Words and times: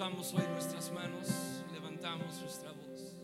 Levantamos 0.00 0.32
hoy 0.32 0.46
nuestras 0.54 0.90
manos, 0.92 1.62
levantamos 1.74 2.40
nuestra 2.40 2.72
voz 2.72 3.20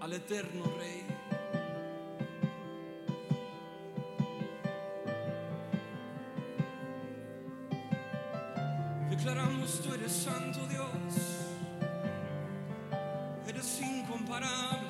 al 0.00 0.12
eterno 0.12 0.64
Rey. 0.76 1.06
Declaramos 9.10 9.80
tú 9.80 9.94
eres 9.94 10.10
santo 10.10 10.66
Dios, 10.66 11.14
eres 13.46 13.80
incomparable. 13.80 14.83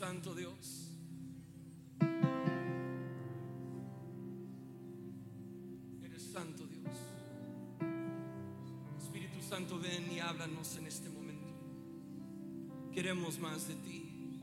Santo 0.00 0.34
Dios. 0.34 0.90
Eres 6.02 6.22
santo 6.22 6.66
Dios. 6.66 6.96
Espíritu 8.98 9.42
Santo, 9.46 9.78
ven 9.78 10.10
y 10.10 10.18
háblanos 10.20 10.74
en 10.78 10.86
este 10.86 11.10
momento. 11.10 11.52
Queremos 12.94 13.38
más 13.40 13.68
de 13.68 13.74
ti. 13.74 14.40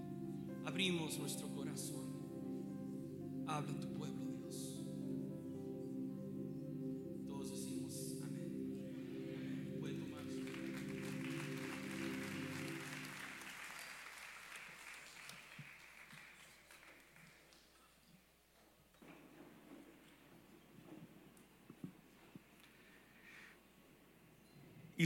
Abrimos 0.64 1.18
nuestro 1.18 1.48
corazón. 1.50 2.06
Habla 3.48 3.80
tu 3.80 3.97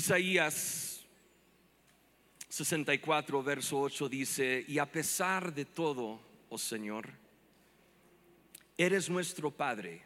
Isaías 0.02 1.06
64, 2.50 3.44
verso 3.44 3.80
8 3.82 4.10
dice, 4.10 4.66
y 4.68 4.80
a 4.80 4.92
pesar 4.92 5.54
de 5.54 5.66
todo, 5.66 6.20
oh 6.50 6.58
Señor, 6.58 7.08
eres 8.76 9.12
nuestro 9.12 9.52
Padre. 9.52 10.02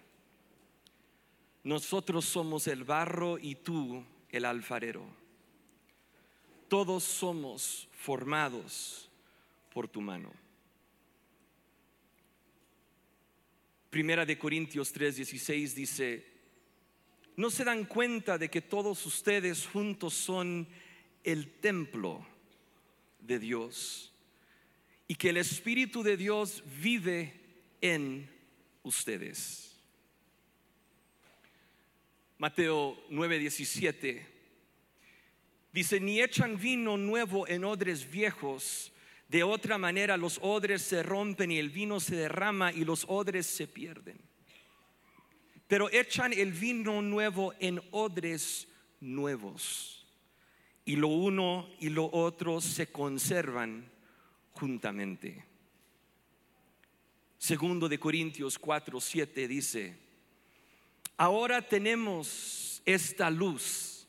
Nosotros 1.64 2.26
somos 2.26 2.68
el 2.68 2.84
barro 2.84 3.38
y 3.40 3.56
tú 3.56 4.04
el 4.32 4.44
alfarero. 4.44 5.06
Todos 6.68 7.06
somos 7.06 7.88
formados 7.94 9.10
por 9.74 9.88
tu 9.88 10.02
mano. 10.02 10.34
Primera 13.90 14.26
de 14.26 14.38
Corintios 14.38 14.94
3:16 14.94 15.74
dice, 15.74 16.35
¿no 17.38 17.50
se 17.50 17.64
dan 17.64 17.86
cuenta 17.86 18.38
de 18.38 18.50
que 18.50 18.62
todos 18.62 19.06
ustedes 19.06 19.66
juntos 19.68 20.14
son 20.14 20.68
el 21.24 21.52
templo 21.60 22.26
de 23.20 23.40
Dios 23.40 24.14
y 25.08 25.16
que 25.16 25.30
el 25.30 25.38
Espíritu 25.38 26.04
de 26.04 26.18
Dios 26.18 26.64
vive 26.82 27.34
en 27.82 28.30
ustedes? 28.84 29.76
Mateo 32.38 32.98
9:17 33.10 34.26
dice, 35.72 36.00
ni 36.00 36.22
echan 36.22 36.58
vino 36.58 36.98
nuevo 36.98 37.48
en 37.48 37.64
odres 37.66 38.10
viejos, 38.10 38.92
De 39.28 39.42
otra 39.42 39.80
manera 39.80 40.18
los 40.18 40.38
odres 40.44 40.84
se 40.84 41.02
rompen 41.02 41.50
y 41.52 41.58
el 41.58 41.72
vino 41.72 42.00
se 42.00 42.16
derrama 42.16 42.72
y 42.72 42.86
los 42.86 43.06
odres 43.08 43.48
se 43.48 43.68
pierden. 43.68 44.20
Pero 45.68 45.90
echan 45.92 46.34
el 46.34 46.52
vino 46.52 47.02
nuevo 47.02 47.54
en 47.60 47.82
odres 47.92 48.68
nuevos. 49.00 50.06
Y 50.86 50.96
lo 50.96 51.08
uno 51.08 51.68
y 51.80 51.90
lo 51.90 52.10
otro 52.12 52.62
se 52.62 52.92
conservan 52.92 53.90
juntamente. 54.54 55.44
Segundo 57.38 57.90
de 57.90 58.00
Corintios 58.00 58.58
4, 58.58 59.00
7 59.00 59.48
dice, 59.48 59.98
ahora 61.18 61.62
tenemos 61.62 62.82
esta 62.86 63.30
luz 63.30 64.08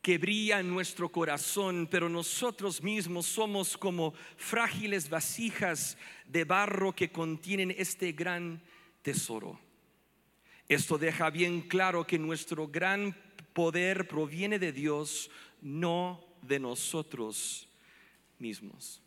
que 0.00 0.18
brilla 0.18 0.60
en 0.60 0.70
nuestro 0.70 1.10
corazón, 1.10 1.88
pero 1.90 2.08
nosotros 2.08 2.82
mismos 2.82 3.26
somos 3.26 3.76
como 3.76 4.14
frágiles 4.36 5.08
vasijas 5.08 5.98
de 6.26 6.44
barro 6.44 6.94
que 6.94 7.10
contienen 7.10 7.74
este 7.76 8.12
gran 8.12 8.62
tesoro. 9.02 9.65
Esto 10.68 10.98
deja 10.98 11.30
bien 11.30 11.60
claro 11.62 12.06
que 12.06 12.18
nuestro 12.18 12.66
gran 12.66 13.14
poder 13.52 14.08
proviene 14.08 14.58
de 14.58 14.72
Dios, 14.72 15.30
no 15.60 16.24
de 16.42 16.58
nosotros 16.58 17.68
mismos. 18.38 19.00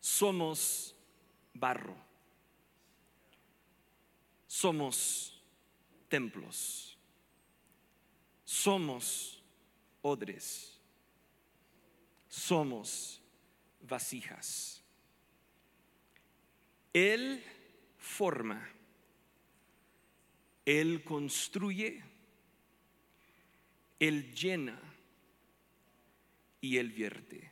Somos 0.00 0.94
barro. 1.54 1.96
Somos 4.46 5.40
templos. 6.08 6.98
Somos 8.44 9.42
odres. 10.02 10.78
Somos 12.28 13.20
vasijas. 13.80 14.82
Él 16.92 17.42
forma. 18.04 18.68
Él 20.64 21.02
construye, 21.02 22.02
Él 23.98 24.34
llena 24.34 24.78
y 26.60 26.76
Él 26.76 26.90
vierte. 26.92 27.50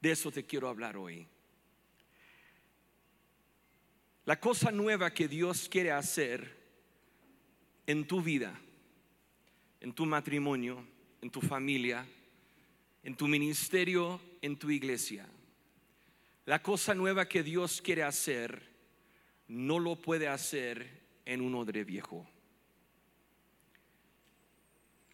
De 0.00 0.12
eso 0.12 0.30
te 0.30 0.44
quiero 0.44 0.68
hablar 0.68 0.96
hoy. 0.96 1.26
La 4.24 4.38
cosa 4.38 4.70
nueva 4.70 5.12
que 5.12 5.28
Dios 5.28 5.68
quiere 5.68 5.92
hacer 5.92 6.54
en 7.86 8.06
tu 8.06 8.20
vida, 8.20 8.58
en 9.80 9.92
tu 9.92 10.04
matrimonio, 10.04 10.84
en 11.22 11.30
tu 11.30 11.40
familia, 11.40 12.06
en 13.02 13.16
tu 13.16 13.28
ministerio, 13.28 14.20
en 14.42 14.56
tu 14.56 14.70
iglesia. 14.70 15.26
La 16.46 16.62
cosa 16.62 16.94
nueva 16.94 17.28
que 17.28 17.42
Dios 17.42 17.82
quiere 17.82 18.04
hacer 18.04 18.62
no 19.48 19.80
lo 19.80 19.96
puede 20.00 20.28
hacer 20.28 21.02
en 21.24 21.40
un 21.40 21.56
odre 21.56 21.82
viejo. 21.82 22.24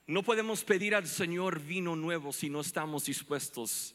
No 0.07 0.23
podemos 0.23 0.63
pedir 0.63 0.95
al 0.95 1.07
Señor 1.07 1.61
vino 1.61 1.97
nuevo 1.97 2.35
si 2.35 2.51
no 2.51 2.61
estamos 2.61 3.07
dispuestos 3.07 3.95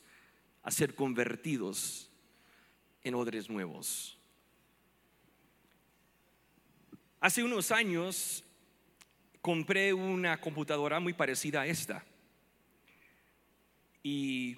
a 0.64 0.72
ser 0.72 0.96
convertidos 0.96 2.10
en 3.04 3.14
odres 3.14 3.52
nuevos. 3.52 4.18
Hace 7.20 7.44
unos 7.44 7.72
años 7.72 8.44
compré 9.42 9.94
una 9.94 10.42
computadora 10.42 11.00
muy 11.00 11.14
parecida 11.14 11.62
a 11.62 11.68
esta. 11.68 12.04
Y 14.02 14.58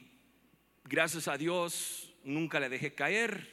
gracias 0.86 1.27
a 1.27 1.38
Dios 1.38 2.09
nunca 2.24 2.60
la 2.60 2.70
dejé 2.70 2.94
caer. 2.94 3.48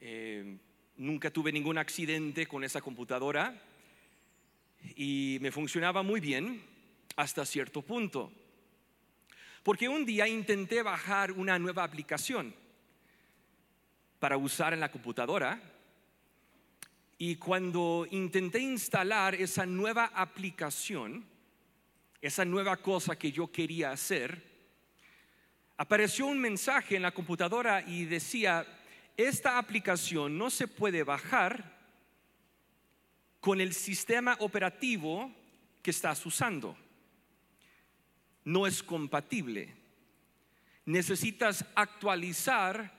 Eh, 0.00 0.58
nunca 0.96 1.30
tuve 1.30 1.52
ningún 1.52 1.78
accidente 1.78 2.46
con 2.46 2.64
esa 2.64 2.80
computadora. 2.80 3.62
Y 4.96 5.38
me 5.40 5.50
funcionaba 5.50 6.02
muy 6.02 6.20
bien 6.20 6.62
hasta 7.16 7.44
cierto 7.44 7.82
punto. 7.82 8.32
Porque 9.62 9.88
un 9.88 10.04
día 10.06 10.26
intenté 10.28 10.82
bajar 10.82 11.32
una 11.32 11.58
nueva 11.58 11.84
aplicación 11.84 12.54
para 14.18 14.36
usar 14.36 14.72
en 14.72 14.80
la 14.80 14.90
computadora 14.90 15.60
y 17.18 17.36
cuando 17.36 18.06
intenté 18.10 18.60
instalar 18.60 19.34
esa 19.34 19.66
nueva 19.66 20.12
aplicación, 20.14 21.26
esa 22.20 22.44
nueva 22.44 22.76
cosa 22.76 23.18
que 23.18 23.32
yo 23.32 23.50
quería 23.50 23.90
hacer, 23.90 24.47
apareció 25.78 26.26
un 26.26 26.38
mensaje 26.38 26.96
en 26.96 27.02
la 27.02 27.12
computadora 27.12 27.82
y 27.86 28.04
decía, 28.04 28.66
esta 29.16 29.56
aplicación 29.56 30.36
no 30.36 30.50
se 30.50 30.68
puede 30.68 31.02
bajar 31.02 31.78
con 33.40 33.62
el 33.62 33.72
sistema 33.72 34.36
operativo 34.40 35.32
que 35.82 35.90
estás 35.90 36.26
usando 36.26 36.76
no 38.48 38.66
es 38.66 38.82
compatible. 38.82 39.68
Necesitas 40.86 41.66
actualizar 41.74 42.90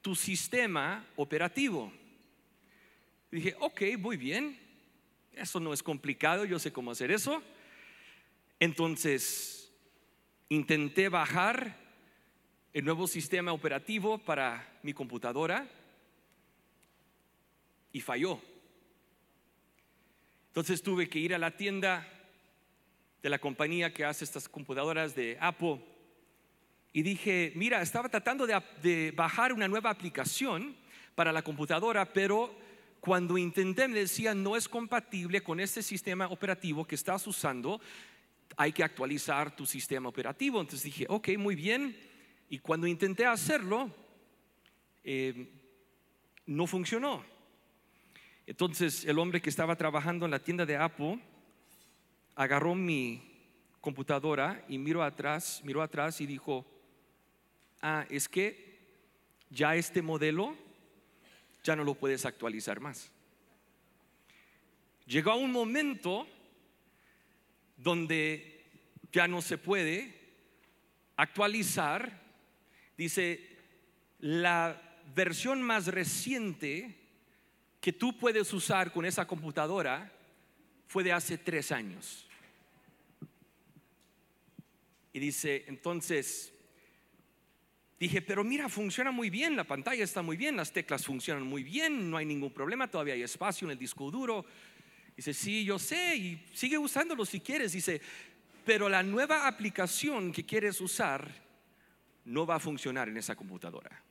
tu 0.00 0.14
sistema 0.14 1.04
operativo. 1.16 1.92
dije, 3.28 3.56
ok, 3.58 3.82
muy 3.98 4.16
bien, 4.16 4.56
eso 5.32 5.58
no 5.58 5.72
es 5.72 5.82
complicado, 5.82 6.44
yo 6.44 6.60
sé 6.60 6.72
cómo 6.72 6.92
hacer 6.92 7.10
eso. 7.10 7.42
Entonces, 8.60 9.72
intenté 10.48 11.08
bajar 11.08 11.76
el 12.72 12.84
nuevo 12.84 13.06
sistema 13.06 13.52
operativo 13.52 14.18
para 14.18 14.78
mi 14.82 14.94
computadora 14.94 15.68
y 17.92 18.00
falló. 18.00 18.40
Entonces 20.48 20.82
tuve 20.82 21.08
que 21.08 21.18
ir 21.18 21.34
a 21.34 21.38
la 21.38 21.56
tienda 21.56 22.08
de 23.22 23.28
la 23.28 23.38
compañía 23.38 23.92
que 23.92 24.04
hace 24.04 24.24
estas 24.24 24.48
computadoras 24.48 25.14
de 25.14 25.36
Apple 25.40 25.80
y 26.92 27.02
dije, 27.02 27.52
mira, 27.56 27.80
estaba 27.80 28.08
tratando 28.08 28.46
de, 28.46 29.12
bajar 29.16 29.52
una 29.52 29.68
nueva 29.68 29.90
aplicación 29.90 30.76
para 31.14 31.32
la 31.32 31.42
computadora, 31.42 32.12
pero 32.12 32.54
cuando 33.00 33.38
intenté 33.38 33.88
me 33.88 34.00
decía 34.00 34.34
no 34.34 34.56
es 34.56 34.68
compatible 34.68 35.42
con 35.42 35.60
este 35.60 35.82
sistema 35.82 36.28
operativo 36.28 36.86
que 36.86 36.94
estás 36.94 37.26
usando, 37.26 37.80
hay 38.56 38.72
que 38.72 38.84
actualizar 38.84 39.56
tu 39.56 39.64
sistema 39.66 40.08
operativo. 40.08 40.60
Entonces 40.60 40.84
dije, 40.84 41.06
ok, 41.08 41.30
muy 41.38 41.54
bien. 41.54 42.11
Y 42.52 42.58
cuando 42.58 42.86
intenté 42.86 43.24
hacerlo, 43.24 43.90
eh, 45.02 45.48
no 46.44 46.66
funcionó. 46.66 47.24
Entonces 48.46 49.06
el 49.06 49.18
hombre 49.18 49.40
que 49.40 49.48
estaba 49.48 49.74
trabajando 49.74 50.26
en 50.26 50.32
la 50.32 50.38
tienda 50.38 50.66
de 50.66 50.76
Apple 50.76 51.18
agarró 52.34 52.74
mi 52.74 53.22
computadora 53.80 54.66
y 54.68 54.76
miró 54.76 55.02
atrás, 55.02 55.62
miró 55.64 55.80
atrás 55.80 56.20
y 56.20 56.26
dijo, 56.26 56.66
ah, 57.80 58.04
es 58.10 58.28
que 58.28 58.78
ya 59.48 59.74
este 59.74 60.02
modelo 60.02 60.54
ya 61.64 61.74
no 61.74 61.84
lo 61.84 61.94
puedes 61.94 62.26
actualizar 62.26 62.80
más. 62.80 63.10
Llegó 65.06 65.36
un 65.36 65.52
momento 65.52 66.26
donde 67.78 68.66
ya 69.10 69.26
no 69.26 69.40
se 69.40 69.56
puede 69.56 70.20
actualizar, 71.16 72.20
dice, 73.02 73.48
la 74.20 74.80
versión 75.14 75.62
más 75.62 75.86
reciente 75.86 76.96
que 77.80 77.92
tú 77.92 78.16
puedes 78.16 78.52
usar 78.52 78.92
con 78.92 79.04
esa 79.04 79.26
computadora 79.26 80.12
fue 80.86 81.02
de 81.02 81.12
hace 81.12 81.38
tres 81.38 81.72
años. 81.72 82.26
Y 85.12 85.18
dice, 85.18 85.64
entonces, 85.66 86.52
dije, 87.98 88.22
pero 88.22 88.44
mira, 88.44 88.68
funciona 88.68 89.10
muy 89.10 89.28
bien, 89.30 89.56
la 89.56 89.64
pantalla 89.64 90.04
está 90.04 90.22
muy 90.22 90.36
bien, 90.36 90.56
las 90.56 90.72
teclas 90.72 91.04
funcionan 91.04 91.42
muy 91.42 91.62
bien, 91.62 92.10
no 92.10 92.16
hay 92.16 92.24
ningún 92.24 92.52
problema, 92.52 92.90
todavía 92.90 93.14
hay 93.14 93.22
espacio 93.22 93.66
en 93.66 93.72
el 93.72 93.78
disco 93.78 94.10
duro. 94.10 94.46
Dice, 95.16 95.34
sí, 95.34 95.64
yo 95.64 95.78
sé, 95.78 96.16
y 96.16 96.46
sigue 96.52 96.78
usándolo 96.78 97.26
si 97.26 97.40
quieres. 97.40 97.72
Dice, 97.72 98.00
pero 98.64 98.88
la 98.88 99.02
nueva 99.02 99.46
aplicación 99.46 100.32
que 100.32 100.46
quieres 100.46 100.80
usar 100.80 101.30
no 102.24 102.46
va 102.46 102.56
a 102.56 102.60
funcionar 102.60 103.08
en 103.08 103.16
esa 103.16 103.34
computadora. 103.34 104.02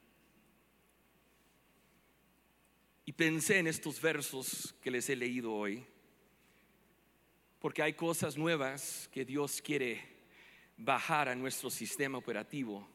Y 3.06 3.14
pensé 3.14 3.60
en 3.60 3.68
estos 3.68 4.00
versos 4.00 4.76
que 4.82 4.92
les 4.92 5.10
he 5.10 5.16
leído 5.16 5.54
hoy 5.54 5.86
porque 7.60 7.84
hay 7.84 7.94
cosas 7.94 8.38
nuevas 8.38 9.08
que 9.12 9.24
Dios 9.24 9.62
quiere 9.62 10.02
bajar 10.78 11.30
a 11.30 11.36
nuestro 11.36 11.70
sistema 11.70 12.18
operativo 12.18 12.88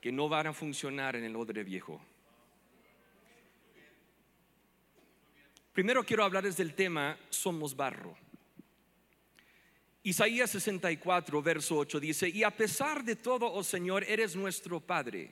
que 0.00 0.10
no 0.10 0.28
van 0.28 0.48
a 0.48 0.52
funcionar 0.52 1.14
en 1.16 1.24
el 1.24 1.36
odre 1.36 1.62
viejo. 1.62 2.00
Primero 5.72 6.04
quiero 6.04 6.24
hablarles 6.24 6.56
del 6.56 6.74
tema 6.74 7.16
somos 7.30 7.76
barro. 7.76 8.16
Isaías 10.08 10.48
64, 10.52 11.42
verso 11.42 11.76
8 11.76 12.00
dice, 12.00 12.30
y 12.30 12.42
a 12.42 12.50
pesar 12.50 13.04
de 13.04 13.14
todo, 13.14 13.52
oh 13.52 13.62
Señor, 13.62 14.04
eres 14.04 14.34
nuestro 14.34 14.80
Padre. 14.80 15.30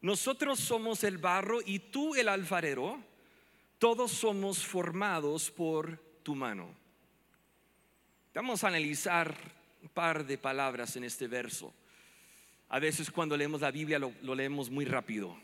Nosotros 0.00 0.58
somos 0.58 1.04
el 1.04 1.18
barro 1.18 1.60
y 1.64 1.78
tú 1.78 2.16
el 2.16 2.28
alfarero, 2.28 3.00
todos 3.78 4.10
somos 4.10 4.66
formados 4.66 5.52
por 5.52 5.98
tu 6.24 6.34
mano. 6.34 6.74
Vamos 8.34 8.64
a 8.64 8.68
analizar 8.68 9.36
un 9.80 9.88
par 9.90 10.26
de 10.26 10.36
palabras 10.36 10.96
en 10.96 11.04
este 11.04 11.28
verso. 11.28 11.72
A 12.70 12.80
veces 12.80 13.08
cuando 13.08 13.36
leemos 13.36 13.60
la 13.60 13.70
Biblia 13.70 14.00
lo, 14.00 14.12
lo 14.22 14.34
leemos 14.34 14.68
muy 14.68 14.84
rápido. 14.84 15.38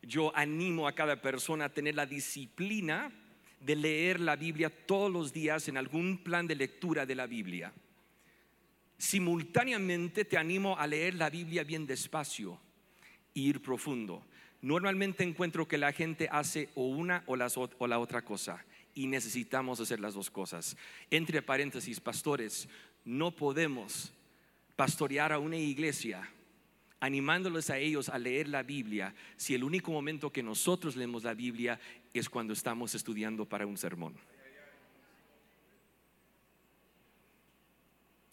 Yo 0.00 0.34
animo 0.34 0.88
a 0.88 0.94
cada 0.94 1.20
persona 1.20 1.66
a 1.66 1.74
tener 1.74 1.94
la 1.94 2.06
disciplina 2.06 3.12
de 3.64 3.76
leer 3.76 4.20
la 4.20 4.36
Biblia 4.36 4.68
todos 4.68 5.10
los 5.10 5.32
días 5.32 5.68
en 5.68 5.76
algún 5.76 6.18
plan 6.18 6.46
de 6.46 6.54
lectura 6.54 7.06
de 7.06 7.14
la 7.14 7.26
Biblia. 7.26 7.72
Simultáneamente 8.98 10.24
te 10.24 10.36
animo 10.36 10.78
a 10.78 10.86
leer 10.86 11.14
la 11.14 11.30
Biblia 11.30 11.64
bien 11.64 11.86
despacio 11.86 12.60
e 13.34 13.40
ir 13.40 13.62
profundo. 13.62 14.22
Normalmente 14.60 15.24
encuentro 15.24 15.66
que 15.66 15.78
la 15.78 15.92
gente 15.92 16.28
hace 16.30 16.68
o 16.74 16.88
una 16.88 17.24
o, 17.26 17.36
o 17.78 17.86
la 17.86 17.98
otra 17.98 18.22
cosa 18.22 18.64
y 18.94 19.06
necesitamos 19.06 19.80
hacer 19.80 19.98
las 19.98 20.14
dos 20.14 20.30
cosas. 20.30 20.76
Entre 21.10 21.40
paréntesis, 21.40 22.00
pastores, 22.00 22.68
no 23.04 23.34
podemos 23.34 24.12
pastorear 24.76 25.32
a 25.32 25.38
una 25.38 25.56
iglesia 25.56 26.28
animándoles 27.04 27.68
a 27.68 27.78
ellos 27.78 28.08
a 28.08 28.18
leer 28.18 28.48
la 28.48 28.62
Biblia 28.62 29.14
si 29.36 29.54
el 29.54 29.62
único 29.62 29.92
momento 29.92 30.32
que 30.32 30.42
nosotros 30.42 30.96
leemos 30.96 31.22
la 31.22 31.34
Biblia 31.34 31.78
es 32.14 32.30
cuando 32.30 32.54
estamos 32.54 32.94
estudiando 32.94 33.44
para 33.44 33.66
un 33.66 33.76
sermón. 33.76 34.16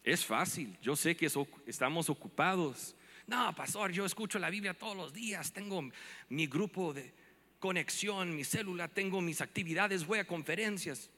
Es 0.04 0.26
fácil, 0.26 0.78
yo 0.82 0.96
sé 0.96 1.16
que 1.16 1.30
estamos 1.68 2.10
ocupados. 2.10 2.96
No, 3.28 3.54
pastor, 3.54 3.92
yo 3.92 4.06
escucho 4.06 4.40
la 4.40 4.50
Biblia 4.50 4.74
todos 4.74 4.96
los 4.96 5.14
días, 5.14 5.52
tengo 5.52 5.84
mi 6.30 6.48
grupo 6.48 6.94
de 6.94 7.14
conexión, 7.60 8.36
mi 8.36 8.44
célula, 8.44 8.88
tengo 8.88 9.22
mis 9.22 9.42
actividades, 9.42 10.06
voy 10.06 10.20
a 10.20 10.26
conferencias. 10.26 11.10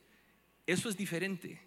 Eso 0.65 0.89
es 0.89 0.97
diferente. 0.97 1.61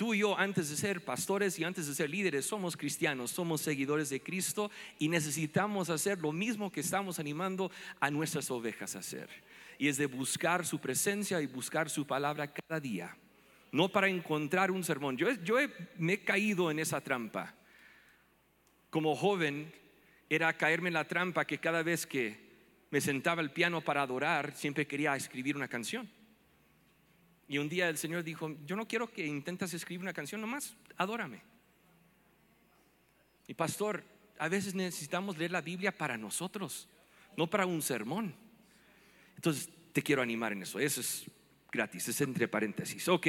Tú 0.00 0.14
y 0.14 0.20
yo, 0.20 0.34
antes 0.38 0.70
de 0.70 0.76
ser 0.76 1.04
pastores 1.04 1.58
y 1.58 1.64
antes 1.64 1.86
de 1.86 1.94
ser 1.94 2.08
líderes, 2.08 2.46
somos 2.46 2.74
cristianos, 2.74 3.32
somos 3.32 3.60
seguidores 3.60 4.08
de 4.08 4.22
Cristo 4.22 4.70
y 4.98 5.08
necesitamos 5.08 5.90
hacer 5.90 6.18
lo 6.20 6.32
mismo 6.32 6.72
que 6.72 6.80
estamos 6.80 7.18
animando 7.18 7.70
a 8.00 8.10
nuestras 8.10 8.50
ovejas 8.50 8.96
a 8.96 9.00
hacer. 9.00 9.28
Y 9.76 9.88
es 9.88 9.98
de 9.98 10.06
buscar 10.06 10.64
su 10.64 10.78
presencia 10.78 11.42
y 11.42 11.46
buscar 11.46 11.90
su 11.90 12.06
palabra 12.06 12.50
cada 12.50 12.80
día. 12.80 13.14
No 13.72 13.90
para 13.90 14.08
encontrar 14.08 14.70
un 14.70 14.82
sermón. 14.84 15.18
Yo, 15.18 15.32
yo 15.44 15.56
me 15.98 16.14
he 16.14 16.24
caído 16.24 16.70
en 16.70 16.78
esa 16.78 17.02
trampa. 17.02 17.54
Como 18.88 19.14
joven 19.14 19.70
era 20.30 20.50
caerme 20.54 20.88
en 20.88 20.94
la 20.94 21.08
trampa 21.08 21.44
que 21.44 21.58
cada 21.58 21.82
vez 21.82 22.06
que 22.06 22.38
me 22.90 23.02
sentaba 23.02 23.42
al 23.42 23.52
piano 23.52 23.82
para 23.82 24.00
adorar, 24.00 24.56
siempre 24.56 24.86
quería 24.86 25.14
escribir 25.14 25.56
una 25.56 25.68
canción. 25.68 26.10
Y 27.50 27.58
un 27.58 27.68
día 27.68 27.88
el 27.88 27.98
Señor 27.98 28.22
dijo, 28.22 28.56
yo 28.64 28.76
no 28.76 28.86
quiero 28.86 29.10
que 29.10 29.26
intentes 29.26 29.74
escribir 29.74 30.02
una 30.02 30.12
canción 30.12 30.40
nomás, 30.40 30.76
adórame. 30.96 31.42
Y 33.48 33.54
pastor, 33.54 34.04
a 34.38 34.48
veces 34.48 34.72
necesitamos 34.72 35.36
leer 35.36 35.50
la 35.50 35.60
Biblia 35.60 35.90
para 35.90 36.16
nosotros, 36.16 36.88
no 37.36 37.50
para 37.50 37.66
un 37.66 37.82
sermón. 37.82 38.32
Entonces, 39.34 39.68
te 39.92 40.00
quiero 40.00 40.22
animar 40.22 40.52
en 40.52 40.62
eso. 40.62 40.78
Eso 40.78 41.00
es 41.00 41.24
gratis, 41.72 42.06
es 42.06 42.20
entre 42.20 42.46
paréntesis. 42.46 43.08
Ok. 43.08 43.26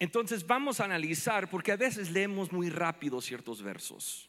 Entonces 0.00 0.44
vamos 0.44 0.80
a 0.80 0.86
analizar, 0.86 1.48
porque 1.48 1.70
a 1.70 1.76
veces 1.76 2.10
leemos 2.10 2.50
muy 2.50 2.70
rápido 2.70 3.20
ciertos 3.20 3.62
versos. 3.62 4.28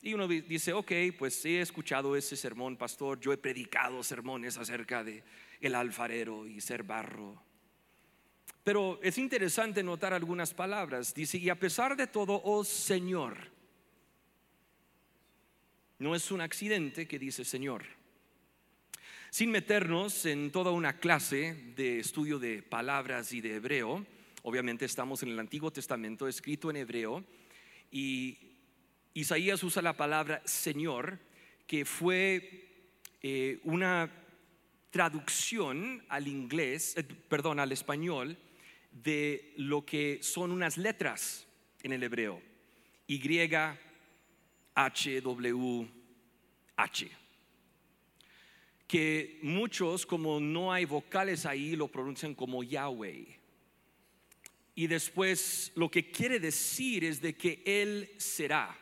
Y 0.00 0.14
uno 0.14 0.26
dice, 0.26 0.72
ok, 0.72 0.92
pues 1.18 1.44
he 1.44 1.60
escuchado 1.60 2.16
ese 2.16 2.34
sermón, 2.34 2.78
pastor, 2.78 3.20
yo 3.20 3.30
he 3.30 3.36
predicado 3.36 4.02
sermones 4.02 4.56
acerca 4.56 5.04
de 5.04 5.22
el 5.60 5.74
alfarero 5.74 6.46
y 6.46 6.60
ser 6.60 6.82
barro. 6.82 7.42
Pero 8.64 9.00
es 9.02 9.16
interesante 9.18 9.82
notar 9.82 10.12
algunas 10.12 10.52
palabras. 10.52 11.14
Dice, 11.14 11.38
y 11.38 11.48
a 11.48 11.58
pesar 11.58 11.96
de 11.96 12.06
todo, 12.06 12.40
oh 12.44 12.64
Señor, 12.64 13.36
no 15.98 16.14
es 16.14 16.30
un 16.30 16.40
accidente 16.40 17.08
que 17.08 17.18
dice 17.18 17.44
Señor. 17.44 17.84
Sin 19.30 19.50
meternos 19.50 20.24
en 20.26 20.50
toda 20.50 20.70
una 20.70 20.98
clase 20.98 21.72
de 21.76 21.98
estudio 21.98 22.38
de 22.38 22.62
palabras 22.62 23.32
y 23.32 23.40
de 23.40 23.56
hebreo, 23.56 24.06
obviamente 24.42 24.84
estamos 24.84 25.22
en 25.22 25.30
el 25.30 25.38
Antiguo 25.38 25.70
Testamento 25.70 26.28
escrito 26.28 26.70
en 26.70 26.76
hebreo, 26.76 27.24
y 27.90 28.38
Isaías 29.14 29.62
usa 29.62 29.82
la 29.82 29.96
palabra 29.96 30.40
Señor, 30.44 31.18
que 31.66 31.84
fue 31.84 32.68
eh, 33.22 33.60
una 33.64 34.10
traducción 34.90 36.04
al 36.08 36.28
inglés, 36.28 36.94
eh, 36.96 37.02
perdón, 37.02 37.60
al 37.60 37.72
español, 37.72 38.38
de 38.90 39.52
lo 39.56 39.84
que 39.84 40.20
son 40.22 40.50
unas 40.50 40.76
letras 40.76 41.46
en 41.82 41.92
el 41.92 42.02
hebreo. 42.02 42.40
Y, 43.06 43.20
H, 44.74 45.20
W, 45.20 45.88
H. 46.76 47.10
Que 48.86 49.38
muchos, 49.42 50.06
como 50.06 50.40
no 50.40 50.72
hay 50.72 50.84
vocales 50.84 51.44
ahí, 51.46 51.76
lo 51.76 51.88
pronuncian 51.88 52.34
como 52.34 52.62
Yahweh. 52.62 53.38
Y 54.74 54.86
después 54.86 55.72
lo 55.74 55.90
que 55.90 56.10
quiere 56.10 56.38
decir 56.38 57.04
es 57.04 57.20
de 57.20 57.34
que 57.34 57.62
Él 57.66 58.10
será. 58.16 58.78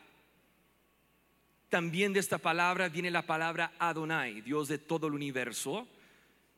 También 1.69 2.13
de 2.13 2.19
esta 2.19 2.37
palabra 2.37 2.87
viene 2.87 3.11
la 3.11 3.25
palabra 3.25 3.73
Adonai, 3.79 4.41
Dios 4.41 4.67
de 4.69 4.77
todo 4.77 5.07
el 5.07 5.13
universo 5.13 5.87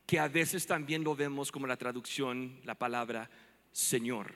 que 0.10 0.18
a 0.18 0.28
veces 0.28 0.66
también 0.66 1.04
lo 1.04 1.16
vemos 1.16 1.52
como 1.52 1.68
la 1.68 1.78
traducción, 1.78 2.60
la 2.64 2.74
palabra 2.74 3.30
Señor. 3.72 4.34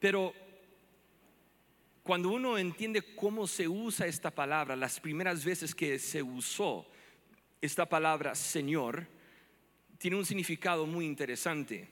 Pero 0.00 0.34
cuando 2.02 2.30
uno 2.30 2.58
entiende 2.58 3.14
cómo 3.14 3.46
se 3.46 3.68
usa 3.68 4.08
esta 4.08 4.32
palabra, 4.32 4.74
las 4.74 4.98
primeras 4.98 5.44
veces 5.44 5.72
que 5.72 6.00
se 6.00 6.20
usó 6.20 6.84
esta 7.60 7.88
palabra 7.88 8.34
Señor, 8.34 9.06
tiene 9.98 10.16
un 10.16 10.26
significado 10.26 10.84
muy 10.84 11.06
interesante. 11.06 11.88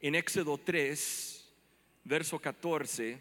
En 0.00 0.16
Éxodo 0.16 0.58
3, 0.58 1.48
verso 2.02 2.40
14, 2.40 3.20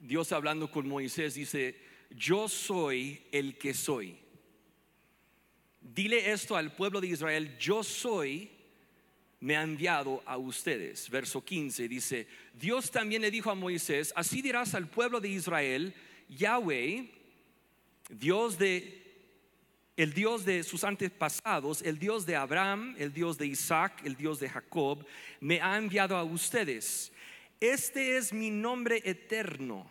Dios 0.00 0.32
hablando 0.32 0.72
con 0.72 0.88
Moisés 0.88 1.34
dice, 1.34 1.80
yo 2.10 2.48
soy 2.48 3.28
el 3.30 3.56
que 3.56 3.74
soy 3.74 4.18
dile 5.80 6.30
esto 6.30 6.56
al 6.56 6.74
pueblo 6.74 7.00
de 7.00 7.08
Israel, 7.08 7.56
yo 7.58 7.82
soy, 7.82 8.50
me 9.40 9.56
ha 9.56 9.62
enviado 9.62 10.22
a 10.26 10.36
ustedes. 10.36 11.08
Verso 11.08 11.44
15 11.44 11.88
dice, 11.88 12.26
Dios 12.54 12.90
también 12.90 13.22
le 13.22 13.30
dijo 13.30 13.50
a 13.50 13.54
Moisés, 13.54 14.12
así 14.14 14.42
dirás 14.42 14.74
al 14.74 14.88
pueblo 14.88 15.20
de 15.20 15.28
Israel, 15.28 15.94
Yahweh, 16.28 17.10
Dios 18.08 18.58
de 18.58 19.00
el 19.96 20.14
Dios 20.14 20.46
de 20.46 20.62
sus 20.62 20.82
antepasados, 20.82 21.82
el 21.82 21.98
Dios 21.98 22.24
de 22.24 22.34
Abraham, 22.34 22.94
el 22.98 23.12
Dios 23.12 23.36
de 23.36 23.46
Isaac, 23.46 24.00
el 24.02 24.16
Dios 24.16 24.40
de 24.40 24.48
Jacob, 24.48 25.04
me 25.40 25.60
ha 25.60 25.76
enviado 25.76 26.16
a 26.16 26.24
ustedes. 26.24 27.12
Este 27.60 28.16
es 28.16 28.32
mi 28.32 28.48
nombre 28.50 29.02
eterno, 29.04 29.90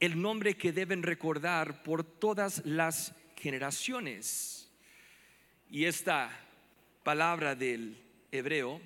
el 0.00 0.20
nombre 0.20 0.56
que 0.56 0.72
deben 0.72 1.04
recordar 1.04 1.84
por 1.84 2.02
todas 2.02 2.62
las 2.64 3.14
generaciones. 3.36 4.53
Y 5.70 5.84
esta 5.84 6.30
palabra 7.02 7.54
del 7.54 7.96
hebreo, 8.30 8.80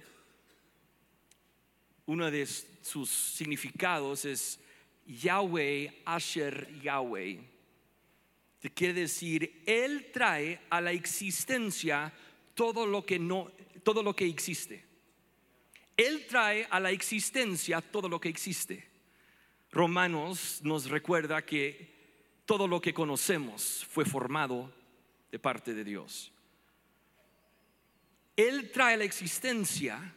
uno 2.07 2.31
de 2.31 2.47
sus 2.47 3.11
significados 3.11 4.25
es 4.25 4.61
Yahweh, 5.07 6.03
Asher 6.05 6.81
Yahweh. 6.81 7.41
Te 8.61 8.71
quiere 8.71 8.95
decir, 8.95 9.63
Él 9.67 10.11
trae 10.13 10.61
a 10.71 10.81
la 10.81 10.93
existencia 10.93 12.13
todo 12.55 12.87
lo 12.87 13.05
que 13.05 13.19
no, 13.19 13.51
todo 13.85 14.03
lo 14.03 14.15
que 14.17 14.27
existe. 14.27 14.85
Él 15.97 16.27
trae 16.29 16.67
a 16.71 16.81
la 16.81 16.91
existencia 16.91 17.81
todo 17.81 18.09
lo 18.09 18.21
que 18.21 18.29
existe. 18.29 18.89
Romanos 19.71 20.61
nos 20.63 20.89
recuerda 20.89 21.45
que 21.45 21.99
todo 22.47 22.67
lo 22.67 22.81
que 22.81 22.95
conocemos 22.95 23.87
fue 23.91 24.05
formado 24.05 24.73
de 25.31 25.39
parte 25.39 25.75
de 25.75 25.85
Dios. 25.85 26.33
Él 28.38 28.71
trae 28.71 28.95
a 28.95 28.99
la 28.99 29.04
existencia 29.04 30.14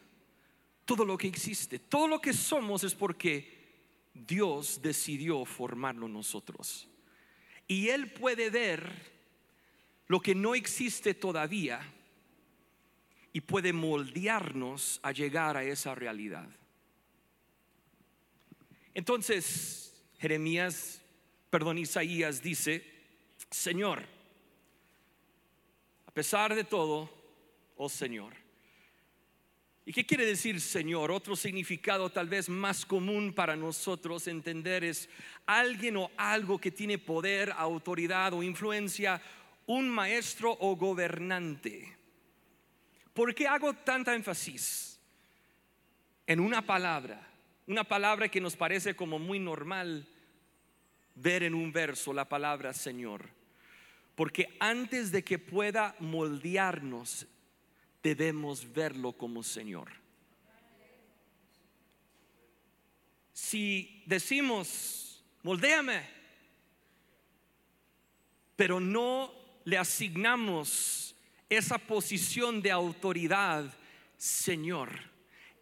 todo 0.84 1.04
lo 1.04 1.18
que 1.18 1.26
existe. 1.26 1.80
Todo 1.80 2.06
lo 2.06 2.20
que 2.20 2.32
somos 2.32 2.84
es 2.84 2.94
porque 2.94 3.80
Dios 4.14 4.80
decidió 4.80 5.44
formarlo 5.44 6.06
nosotros. 6.06 6.88
Y 7.66 7.88
Él 7.88 8.12
puede 8.12 8.48
ver 8.48 8.88
lo 10.06 10.20
que 10.20 10.36
no 10.36 10.54
existe 10.54 11.14
todavía 11.14 11.80
y 13.32 13.40
puede 13.40 13.72
moldearnos 13.72 15.00
a 15.02 15.10
llegar 15.10 15.56
a 15.56 15.64
esa 15.64 15.92
realidad. 15.96 16.48
Entonces, 18.94 20.00
Jeremías, 20.20 21.02
perdón, 21.50 21.76
Isaías 21.78 22.40
dice, 22.40 22.88
Señor, 23.50 24.04
a 26.06 26.12
pesar 26.12 26.54
de 26.54 26.62
todo, 26.62 27.21
oh 27.84 27.88
Señor. 27.88 28.32
¿Y 29.84 29.92
qué 29.92 30.06
quiere 30.06 30.24
decir 30.24 30.60
Señor? 30.60 31.10
Otro 31.10 31.34
significado 31.34 32.10
tal 32.10 32.28
vez 32.28 32.48
más 32.48 32.86
común 32.86 33.32
para 33.34 33.56
nosotros 33.56 34.28
entender 34.28 34.84
es 34.84 35.08
alguien 35.46 35.96
o 35.96 36.10
algo 36.16 36.60
que 36.60 36.70
tiene 36.70 36.98
poder, 36.98 37.52
autoridad 37.56 38.34
o 38.34 38.44
influencia, 38.44 39.20
un 39.66 39.90
maestro 39.90 40.56
o 40.60 40.76
gobernante. 40.76 41.96
¿Por 43.12 43.34
qué 43.34 43.48
hago 43.48 43.74
tanta 43.74 44.14
énfasis 44.14 45.00
en 46.28 46.38
una 46.38 46.64
palabra? 46.64 47.28
Una 47.66 47.82
palabra 47.82 48.28
que 48.28 48.40
nos 48.40 48.54
parece 48.54 48.94
como 48.94 49.18
muy 49.18 49.40
normal 49.40 50.06
ver 51.16 51.42
en 51.42 51.54
un 51.54 51.72
verso, 51.72 52.12
la 52.12 52.28
palabra 52.28 52.72
Señor. 52.72 53.28
Porque 54.14 54.56
antes 54.60 55.10
de 55.10 55.24
que 55.24 55.40
pueda 55.40 55.96
moldearnos, 55.98 57.26
debemos 58.02 58.70
verlo 58.72 59.12
como 59.12 59.42
Señor. 59.42 59.88
Si 63.32 64.02
decimos, 64.06 65.24
moldéame, 65.42 66.08
pero 68.56 68.80
no 68.80 69.32
le 69.64 69.78
asignamos 69.78 71.14
esa 71.48 71.78
posición 71.78 72.62
de 72.62 72.70
autoridad, 72.70 73.72
Señor, 74.16 74.90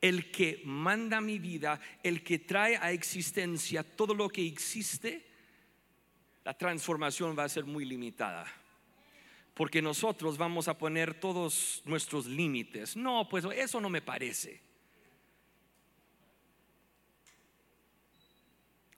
el 0.01 0.31
que 0.31 0.63
manda 0.65 1.21
mi 1.21 1.39
vida, 1.39 1.81
el 2.03 2.23
que 2.23 2.39
trae 2.39 2.77
a 2.77 2.93
existencia 2.93 3.83
todo 3.83 4.15
lo 4.15 4.29
que 4.29 4.47
existe, 4.47 5.27
la 6.45 6.57
transformación 6.57 7.37
va 7.39 7.45
a 7.45 7.49
ser 7.49 7.65
muy 7.65 7.85
limitada. 7.85 8.47
Porque 9.61 9.83
nosotros 9.83 10.39
vamos 10.39 10.69
a 10.69 10.79
poner 10.79 11.13
todos 11.13 11.83
nuestros 11.85 12.25
límites. 12.25 12.97
No, 12.97 13.29
pues 13.29 13.45
eso 13.45 13.79
no 13.79 13.91
me 13.91 14.01
parece. 14.01 14.59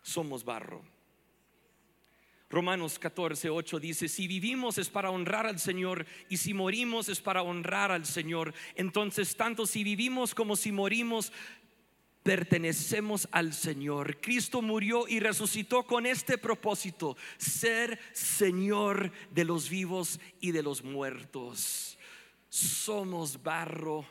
Somos 0.02 0.44
barro. 0.44 0.84
Romanos 2.48 3.00
14, 3.00 3.50
8 3.50 3.80
dice, 3.80 4.08
si 4.08 4.28
vivimos 4.28 4.78
es 4.78 4.88
para 4.88 5.10
honrar 5.10 5.48
al 5.48 5.58
Señor 5.58 6.06
y 6.28 6.36
si 6.36 6.54
morimos 6.54 7.08
es 7.08 7.20
para 7.20 7.42
honrar 7.42 7.90
al 7.90 8.06
Señor. 8.06 8.54
Entonces, 8.76 9.34
tanto 9.34 9.66
si 9.66 9.82
vivimos 9.82 10.32
como 10.32 10.54
si 10.54 10.70
morimos, 10.70 11.32
pertenecemos 12.22 13.28
al 13.32 13.52
Señor. 13.52 14.20
Cristo 14.20 14.62
murió 14.62 15.08
y 15.08 15.20
resucitó 15.20 15.84
con 15.84 16.06
este 16.06 16.38
propósito, 16.38 17.16
ser 17.36 17.98
Señor 18.12 19.12
de 19.30 19.44
los 19.44 19.68
vivos 19.68 20.20
y 20.40 20.52
de 20.52 20.62
los 20.62 20.82
muertos. 20.84 21.98
Somos 22.48 23.42
barro. 23.42 24.06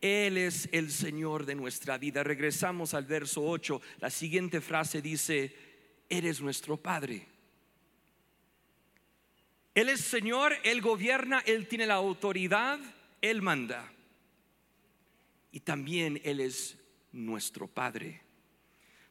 Él 0.00 0.36
es 0.36 0.68
el 0.72 0.92
Señor 0.92 1.46
de 1.46 1.54
nuestra 1.54 1.98
vida. 1.98 2.22
Regresamos 2.22 2.94
al 2.94 3.06
verso 3.06 3.42
8. 3.42 3.80
La 4.00 4.10
siguiente 4.10 4.60
frase 4.60 5.02
dice, 5.02 5.54
eres 6.08 6.40
nuestro 6.40 6.76
Padre. 6.76 7.26
Él 9.74 9.88
es 9.88 10.00
Señor, 10.00 10.54
Él 10.62 10.80
gobierna, 10.80 11.42
Él 11.44 11.66
tiene 11.68 11.86
la 11.86 11.94
autoridad, 11.94 12.78
Él 13.20 13.42
manda. 13.42 13.92
Y 15.52 15.60
también 15.60 16.20
Él 16.24 16.40
es 16.40 16.78
nuestro 17.16 17.66
Padre. 17.66 18.22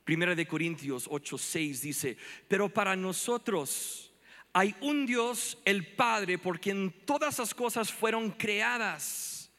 Primera 0.04 0.36
de 0.36 0.46
Corintios 0.46 1.08
8:6 1.10 1.82
dice, 1.82 2.18
pero 2.48 2.70
para 2.70 2.96
nosotros 2.96 4.14
hay 4.54 4.76
un 4.82 5.06
Dios, 5.06 5.58
el 5.66 5.86
Padre, 5.96 6.38
por 6.38 6.60
quien 6.60 6.94
todas 7.06 7.40
las 7.40 7.54
cosas 7.54 7.92
fueron 7.92 8.32
creadas 8.32 9.52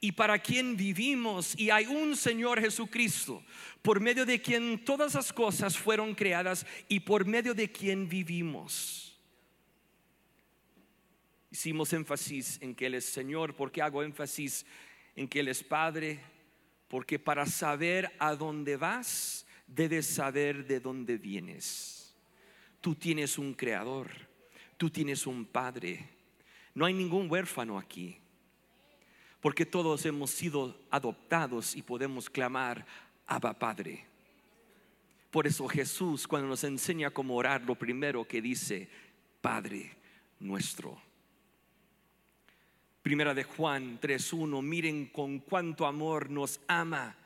y 0.00 0.10
para 0.10 0.40
quien 0.40 0.76
vivimos, 0.76 1.56
y 1.56 1.70
hay 1.70 1.86
un 1.86 2.16
Señor 2.16 2.60
Jesucristo, 2.60 3.44
por 3.82 4.00
medio 4.00 4.26
de 4.26 4.42
quien 4.42 4.84
todas 4.84 5.14
las 5.14 5.32
cosas 5.32 5.78
fueron 5.78 6.16
creadas 6.16 6.66
y 6.88 6.98
por 6.98 7.24
medio 7.24 7.54
de 7.54 7.70
quien 7.70 8.08
vivimos. 8.08 9.16
Hicimos 11.52 11.92
énfasis 11.92 12.58
en 12.62 12.74
que 12.74 12.86
Él 12.86 12.94
es 12.94 13.04
Señor. 13.04 13.54
¿Por 13.54 13.70
qué 13.70 13.82
hago 13.82 14.02
énfasis 14.02 14.66
en 15.14 15.28
que 15.28 15.38
Él 15.38 15.48
es 15.48 15.62
Padre? 15.62 16.18
Porque 16.92 17.18
para 17.18 17.46
saber 17.46 18.12
a 18.18 18.34
dónde 18.34 18.76
vas, 18.76 19.46
debes 19.66 20.06
saber 20.06 20.66
de 20.66 20.78
dónde 20.78 21.16
vienes. 21.16 22.14
Tú 22.82 22.94
tienes 22.94 23.38
un 23.38 23.54
creador, 23.54 24.10
tú 24.76 24.90
tienes 24.90 25.26
un 25.26 25.46
Padre. 25.46 26.06
No 26.74 26.84
hay 26.84 26.92
ningún 26.92 27.30
huérfano 27.30 27.78
aquí. 27.78 28.18
Porque 29.40 29.64
todos 29.64 30.04
hemos 30.04 30.32
sido 30.32 30.78
adoptados 30.90 31.74
y 31.76 31.80
podemos 31.80 32.28
clamar, 32.28 32.84
Abba 33.26 33.58
Padre. 33.58 34.04
Por 35.30 35.46
eso 35.46 35.66
Jesús 35.68 36.28
cuando 36.28 36.46
nos 36.46 36.62
enseña 36.62 37.10
cómo 37.10 37.36
orar, 37.36 37.62
lo 37.62 37.74
primero 37.74 38.28
que 38.28 38.42
dice, 38.42 38.90
Padre 39.40 39.96
nuestro. 40.40 41.00
Primera 43.02 43.34
de 43.34 43.42
Juan 43.42 43.98
3.1, 44.00 44.62
miren 44.62 45.06
con 45.06 45.40
cuánto 45.40 45.86
amor 45.86 46.30
nos 46.30 46.60
ama 46.68 47.16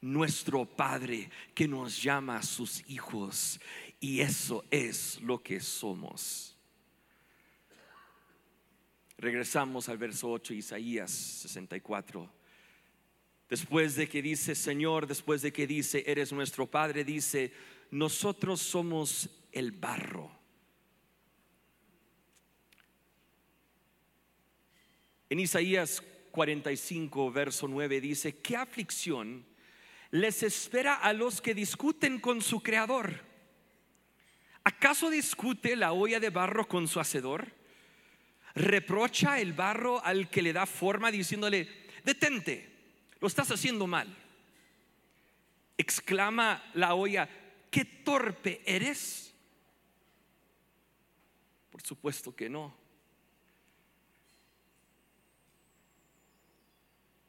nuestro 0.00 0.64
Padre 0.64 1.30
que 1.54 1.68
nos 1.68 2.02
llama 2.02 2.42
sus 2.42 2.82
hijos. 2.88 3.60
Y 4.00 4.20
eso 4.20 4.64
es 4.70 5.20
lo 5.20 5.42
que 5.42 5.60
somos. 5.60 6.56
Regresamos 9.18 9.90
al 9.90 9.98
verso 9.98 10.30
8, 10.30 10.54
Isaías 10.54 11.10
64. 11.10 12.32
Después 13.50 13.96
de 13.96 14.08
que 14.08 14.22
dice 14.22 14.54
Señor, 14.54 15.06
después 15.06 15.42
de 15.42 15.52
que 15.52 15.66
dice 15.66 16.04
eres 16.06 16.32
nuestro 16.32 16.66
Padre, 16.66 17.04
dice, 17.04 17.52
nosotros 17.90 18.62
somos 18.62 19.28
el 19.52 19.72
barro 19.72 20.37
En 25.30 25.40
Isaías 25.40 26.02
45, 26.30 27.30
verso 27.30 27.68
9 27.68 28.00
dice, 28.00 28.38
¿qué 28.38 28.56
aflicción 28.56 29.44
les 30.10 30.42
espera 30.42 30.94
a 30.94 31.12
los 31.12 31.40
que 31.40 31.54
discuten 31.54 32.20
con 32.20 32.40
su 32.40 32.62
creador? 32.62 33.24
¿Acaso 34.64 35.10
discute 35.10 35.76
la 35.76 35.92
olla 35.92 36.20
de 36.20 36.30
barro 36.30 36.66
con 36.66 36.88
su 36.88 37.00
hacedor? 37.00 37.52
¿Reprocha 38.54 39.40
el 39.40 39.52
barro 39.52 40.02
al 40.04 40.30
que 40.30 40.42
le 40.42 40.52
da 40.52 40.66
forma 40.66 41.10
diciéndole, 41.10 41.68
detente, 42.04 42.68
lo 43.20 43.28
estás 43.28 43.50
haciendo 43.50 43.86
mal? 43.86 44.14
Exclama 45.76 46.62
la 46.74 46.94
olla, 46.94 47.28
¿qué 47.70 47.84
torpe 47.84 48.62
eres? 48.64 49.34
Por 51.70 51.82
supuesto 51.82 52.34
que 52.34 52.48
no. 52.48 52.87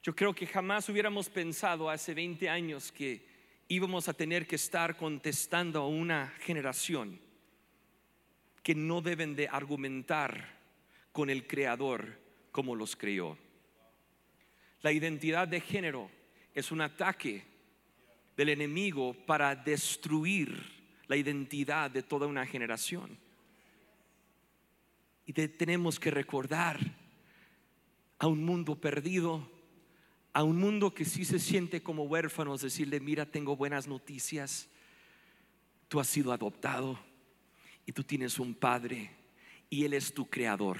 Yo 0.09 0.15
creo 0.15 0.33
que 0.33 0.47
jamás 0.47 0.89
hubiéramos 0.89 1.29
pensado 1.29 1.87
hace 1.87 2.15
20 2.15 2.49
años 2.49 2.91
que 2.91 3.23
íbamos 3.67 4.09
a 4.09 4.13
tener 4.13 4.47
que 4.47 4.55
estar 4.55 4.97
contestando 4.97 5.81
a 5.81 5.87
una 5.87 6.33
generación 6.39 7.19
que 8.63 8.73
no 8.73 9.01
deben 9.01 9.35
de 9.35 9.47
argumentar 9.47 10.57
con 11.11 11.29
el 11.29 11.45
Creador 11.45 12.19
como 12.51 12.73
los 12.73 12.95
creó. 12.95 13.37
La 14.81 14.91
identidad 14.91 15.47
de 15.47 15.61
género 15.61 16.09
es 16.55 16.71
un 16.71 16.81
ataque 16.81 17.43
del 18.35 18.49
enemigo 18.49 19.13
para 19.27 19.55
destruir 19.55 20.59
la 21.05 21.17
identidad 21.17 21.91
de 21.91 22.01
toda 22.01 22.25
una 22.25 22.47
generación. 22.47 23.15
Y 25.27 25.33
tenemos 25.33 25.99
que 25.99 26.09
recordar 26.09 26.79
a 28.17 28.25
un 28.25 28.43
mundo 28.43 28.73
perdido 28.73 29.58
a 30.39 30.43
un 30.43 30.55
mundo 30.55 30.93
que 30.93 31.03
sí 31.03 31.25
se 31.25 31.37
siente 31.37 31.83
como 31.83 32.03
huérfanos, 32.03 32.61
decirle, 32.61 33.01
mira, 33.01 33.25
tengo 33.25 33.57
buenas 33.57 33.89
noticias, 33.89 34.69
tú 35.89 35.99
has 35.99 36.07
sido 36.07 36.31
adoptado 36.31 36.97
y 37.85 37.91
tú 37.91 38.05
tienes 38.05 38.39
un 38.39 38.55
padre 38.55 39.11
y 39.69 39.83
Él 39.83 39.93
es 39.93 40.13
tu 40.13 40.29
creador. 40.29 40.77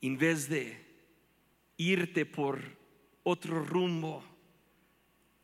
En 0.00 0.18
vez 0.18 0.48
de 0.48 0.76
irte 1.76 2.26
por 2.26 2.60
otro 3.22 3.64
rumbo 3.64 4.24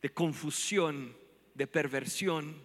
de 0.01 0.09
confusión, 0.09 1.15
de 1.53 1.67
perversión, 1.67 2.61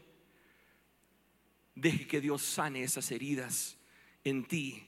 deje 1.76 2.08
que 2.08 2.20
Dios 2.20 2.42
sane 2.42 2.82
esas 2.82 3.08
heridas 3.12 3.78
en 4.24 4.46
ti 4.46 4.82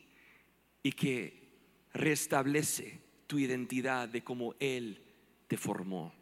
y 0.83 0.91
que 0.91 1.53
restablece 1.93 3.06
tu 3.27 3.39
identidad 3.39 4.09
de 4.09 4.23
cómo 4.23 4.55
Él 4.59 5.03
te 5.49 5.57
formó. 5.57 6.13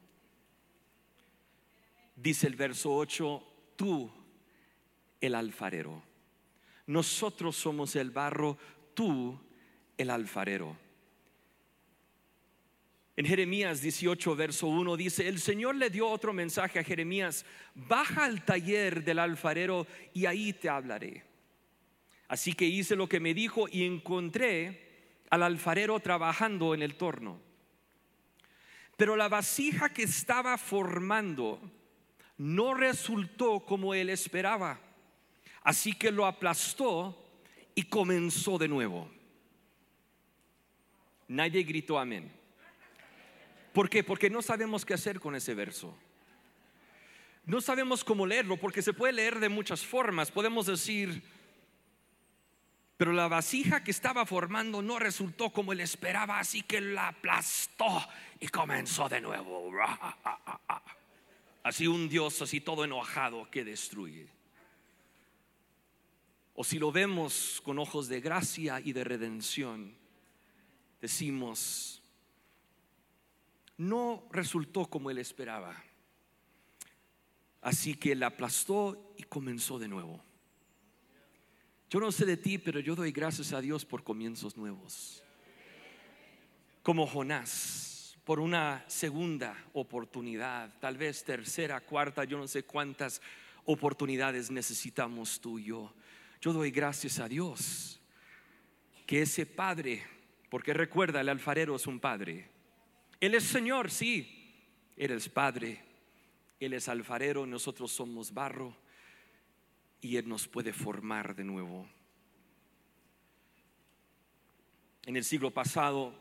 Dice 2.16 2.46
el 2.46 2.56
verso 2.56 2.94
8, 2.94 3.42
tú 3.76 4.10
el 5.20 5.34
alfarero. 5.34 6.02
Nosotros 6.86 7.56
somos 7.56 7.96
el 7.96 8.10
barro, 8.10 8.58
tú 8.94 9.38
el 9.96 10.10
alfarero. 10.10 10.76
En 13.16 13.26
Jeremías 13.26 13.80
18, 13.80 14.34
verso 14.34 14.66
1 14.66 14.96
dice, 14.96 15.28
el 15.28 15.38
Señor 15.38 15.76
le 15.76 15.88
dio 15.88 16.08
otro 16.08 16.32
mensaje 16.32 16.80
a 16.80 16.84
Jeremías, 16.84 17.46
baja 17.74 18.24
al 18.24 18.44
taller 18.44 19.04
del 19.04 19.20
alfarero 19.20 19.86
y 20.12 20.26
ahí 20.26 20.52
te 20.52 20.68
hablaré. 20.68 21.22
Así 22.26 22.54
que 22.54 22.64
hice 22.64 22.96
lo 22.96 23.08
que 23.08 23.20
me 23.20 23.32
dijo 23.32 23.68
y 23.70 23.84
encontré 23.84 24.83
al 25.34 25.42
alfarero 25.42 26.00
trabajando 26.00 26.74
en 26.74 26.82
el 26.82 26.96
torno. 26.96 27.40
Pero 28.96 29.16
la 29.16 29.28
vasija 29.28 29.92
que 29.92 30.04
estaba 30.04 30.56
formando 30.56 31.60
no 32.38 32.74
resultó 32.74 33.60
como 33.60 33.94
él 33.94 34.10
esperaba. 34.10 34.80
Así 35.62 35.94
que 35.94 36.10
lo 36.10 36.26
aplastó 36.26 37.20
y 37.74 37.84
comenzó 37.84 38.58
de 38.58 38.68
nuevo. 38.68 39.10
Nadie 41.28 41.62
gritó 41.62 41.98
amén. 41.98 42.30
¿Por 43.72 43.90
qué? 43.90 44.04
Porque 44.04 44.30
no 44.30 44.42
sabemos 44.42 44.84
qué 44.84 44.94
hacer 44.94 45.18
con 45.18 45.34
ese 45.34 45.54
verso. 45.54 45.96
No 47.46 47.60
sabemos 47.60 48.04
cómo 48.04 48.26
leerlo, 48.26 48.56
porque 48.56 48.82
se 48.82 48.92
puede 48.92 49.14
leer 49.14 49.40
de 49.40 49.48
muchas 49.48 49.84
formas. 49.84 50.30
Podemos 50.30 50.66
decir, 50.66 51.22
pero 52.96 53.12
la 53.12 53.28
vasija 53.28 53.82
que 53.82 53.90
estaba 53.90 54.24
formando 54.24 54.80
no 54.80 54.98
resultó 54.98 55.50
como 55.50 55.72
él 55.72 55.80
esperaba, 55.80 56.38
así 56.38 56.62
que 56.62 56.80
la 56.80 57.08
aplastó 57.08 58.06
y 58.38 58.48
comenzó 58.48 59.08
de 59.08 59.20
nuevo. 59.20 59.70
Así 61.64 61.86
un 61.86 62.10
Dios 62.10 62.42
así 62.42 62.60
todo 62.60 62.84
enojado 62.84 63.50
que 63.50 63.64
destruye. 63.64 64.28
O 66.52 66.62
si 66.62 66.78
lo 66.78 66.92
vemos 66.92 67.62
con 67.64 67.78
ojos 67.78 68.06
de 68.06 68.20
gracia 68.20 68.80
y 68.84 68.92
de 68.92 69.02
redención, 69.02 69.96
decimos, 71.00 72.02
no 73.78 74.28
resultó 74.30 74.84
como 74.86 75.10
él 75.10 75.16
esperaba. 75.16 75.82
Así 77.62 77.94
que 77.94 78.14
la 78.14 78.26
aplastó 78.26 79.14
y 79.16 79.22
comenzó 79.22 79.78
de 79.78 79.88
nuevo. 79.88 80.22
Yo 81.94 82.00
no 82.00 82.10
sé 82.10 82.24
de 82.26 82.36
ti, 82.36 82.58
pero 82.58 82.80
yo 82.80 82.96
doy 82.96 83.12
gracias 83.12 83.52
a 83.52 83.60
Dios 83.60 83.84
por 83.84 84.02
comienzos 84.02 84.56
nuevos. 84.56 85.22
Como 86.82 87.06
Jonás, 87.06 88.18
por 88.24 88.40
una 88.40 88.84
segunda 88.88 89.56
oportunidad, 89.74 90.76
tal 90.80 90.96
vez 90.96 91.22
tercera, 91.22 91.80
cuarta, 91.82 92.24
yo 92.24 92.36
no 92.36 92.48
sé 92.48 92.64
cuántas 92.64 93.22
oportunidades 93.64 94.50
necesitamos 94.50 95.40
tú 95.40 95.60
y 95.60 95.66
yo. 95.66 95.94
Yo 96.40 96.52
doy 96.52 96.72
gracias 96.72 97.20
a 97.20 97.28
Dios 97.28 98.00
que 99.06 99.22
ese 99.22 99.46
Padre, 99.46 100.02
porque 100.50 100.74
recuerda, 100.74 101.20
el 101.20 101.28
alfarero 101.28 101.76
es 101.76 101.86
un 101.86 102.00
Padre, 102.00 102.50
él 103.20 103.36
es 103.36 103.44
Señor, 103.44 103.88
sí. 103.88 104.52
Él 104.96 105.12
es 105.12 105.28
Padre. 105.28 105.80
Él 106.58 106.72
es 106.72 106.88
alfarero. 106.88 107.46
Nosotros 107.46 107.92
somos 107.92 108.34
barro. 108.34 108.83
Y 110.04 110.18
Él 110.18 110.28
nos 110.28 110.46
puede 110.46 110.74
formar 110.74 111.34
de 111.34 111.44
nuevo. 111.44 111.88
En 115.06 115.16
el 115.16 115.24
siglo 115.24 115.50
pasado, 115.50 116.14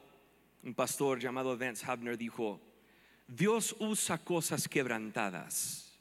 un 0.64 0.74
pastor 0.74 1.20
llamado 1.20 1.58
Vance 1.58 1.86
Habner 1.86 2.18
dijo, 2.18 2.62
Dios 3.28 3.76
usa 3.80 4.20
cosas 4.20 4.70
quebrantadas. 4.70 6.00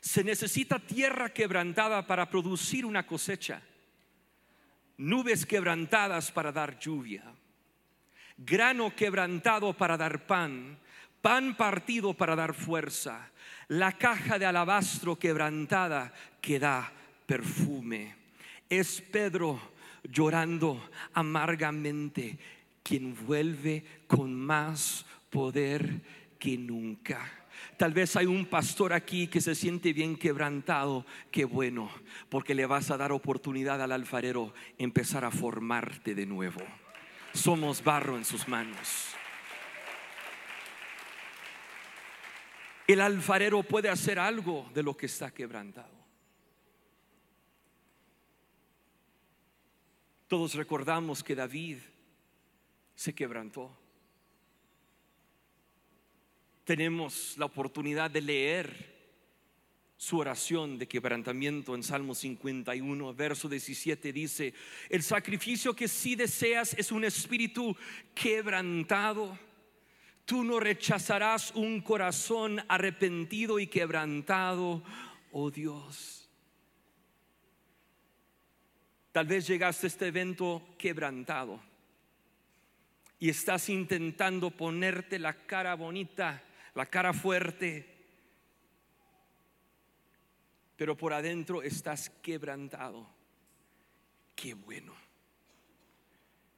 Se 0.00 0.24
necesita 0.24 0.80
tierra 0.80 1.32
quebrantada 1.32 2.04
para 2.08 2.28
producir 2.28 2.84
una 2.84 3.06
cosecha, 3.06 3.62
nubes 4.96 5.46
quebrantadas 5.46 6.32
para 6.32 6.50
dar 6.50 6.76
lluvia 6.76 7.32
grano 8.40 8.94
quebrantado 8.96 9.74
para 9.74 9.96
dar 9.96 10.26
pan, 10.26 10.78
pan 11.22 11.56
partido 11.56 12.14
para 12.14 12.36
dar 12.36 12.54
fuerza, 12.54 13.30
la 13.68 13.92
caja 13.92 14.38
de 14.38 14.46
alabastro 14.46 15.18
quebrantada 15.18 16.12
que 16.40 16.58
da 16.58 16.92
perfume. 17.26 18.14
Es 18.68 19.00
Pedro 19.00 19.60
llorando 20.04 20.90
amargamente 21.12 22.38
quien 22.82 23.14
vuelve 23.26 23.84
con 24.06 24.34
más 24.34 25.04
poder 25.30 26.00
que 26.38 26.56
nunca. 26.56 27.30
Tal 27.76 27.92
vez 27.92 28.16
hay 28.16 28.26
un 28.26 28.46
pastor 28.46 28.92
aquí 28.92 29.26
que 29.26 29.40
se 29.40 29.54
siente 29.54 29.92
bien 29.92 30.16
quebrantado. 30.16 31.04
Qué 31.30 31.44
bueno, 31.44 31.90
porque 32.28 32.54
le 32.54 32.66
vas 32.66 32.90
a 32.90 32.96
dar 32.96 33.12
oportunidad 33.12 33.82
al 33.82 33.92
alfarero 33.92 34.54
empezar 34.78 35.24
a 35.24 35.30
formarte 35.30 36.14
de 36.14 36.26
nuevo 36.26 36.60
somos 37.32 37.82
barro 37.82 38.16
en 38.16 38.24
sus 38.24 38.48
manos. 38.48 39.14
El 42.92 43.00
alfarero 43.00 43.62
puede 43.62 43.88
hacer 43.88 44.18
algo 44.18 44.68
de 44.74 44.82
lo 44.82 44.96
que 44.96 45.06
está 45.06 45.32
quebrantado. 45.32 45.94
Todos 50.26 50.54
recordamos 50.54 51.22
que 51.22 51.36
David 51.36 51.78
se 52.96 53.14
quebrantó. 53.14 53.70
Tenemos 56.64 57.38
la 57.38 57.44
oportunidad 57.44 58.10
de 58.10 58.22
leer 58.22 59.00
su 59.96 60.18
oración 60.18 60.76
de 60.76 60.88
quebrantamiento 60.88 61.76
en 61.76 61.84
Salmo 61.84 62.16
51, 62.16 63.14
verso 63.14 63.48
17 63.48 64.12
dice, 64.12 64.52
el 64.88 65.04
sacrificio 65.04 65.76
que 65.76 65.86
si 65.86 66.16
deseas 66.16 66.74
es 66.74 66.90
un 66.90 67.04
espíritu 67.04 67.76
quebrantado. 68.16 69.38
Tú 70.24 70.44
no 70.44 70.60
rechazarás 70.60 71.52
un 71.54 71.80
corazón 71.80 72.62
arrepentido 72.68 73.58
y 73.58 73.66
quebrantado, 73.66 74.82
oh 75.32 75.50
Dios. 75.50 76.28
Tal 79.12 79.26
vez 79.26 79.46
llegaste 79.46 79.86
a 79.86 79.88
este 79.88 80.06
evento 80.06 80.62
quebrantado 80.78 81.60
y 83.18 83.28
estás 83.28 83.68
intentando 83.68 84.50
ponerte 84.50 85.18
la 85.18 85.34
cara 85.34 85.74
bonita, 85.74 86.42
la 86.74 86.86
cara 86.86 87.12
fuerte, 87.12 87.98
pero 90.76 90.96
por 90.96 91.12
adentro 91.12 91.62
estás 91.62 92.08
quebrantado. 92.22 93.06
Qué 94.34 94.54
bueno. 94.54 94.94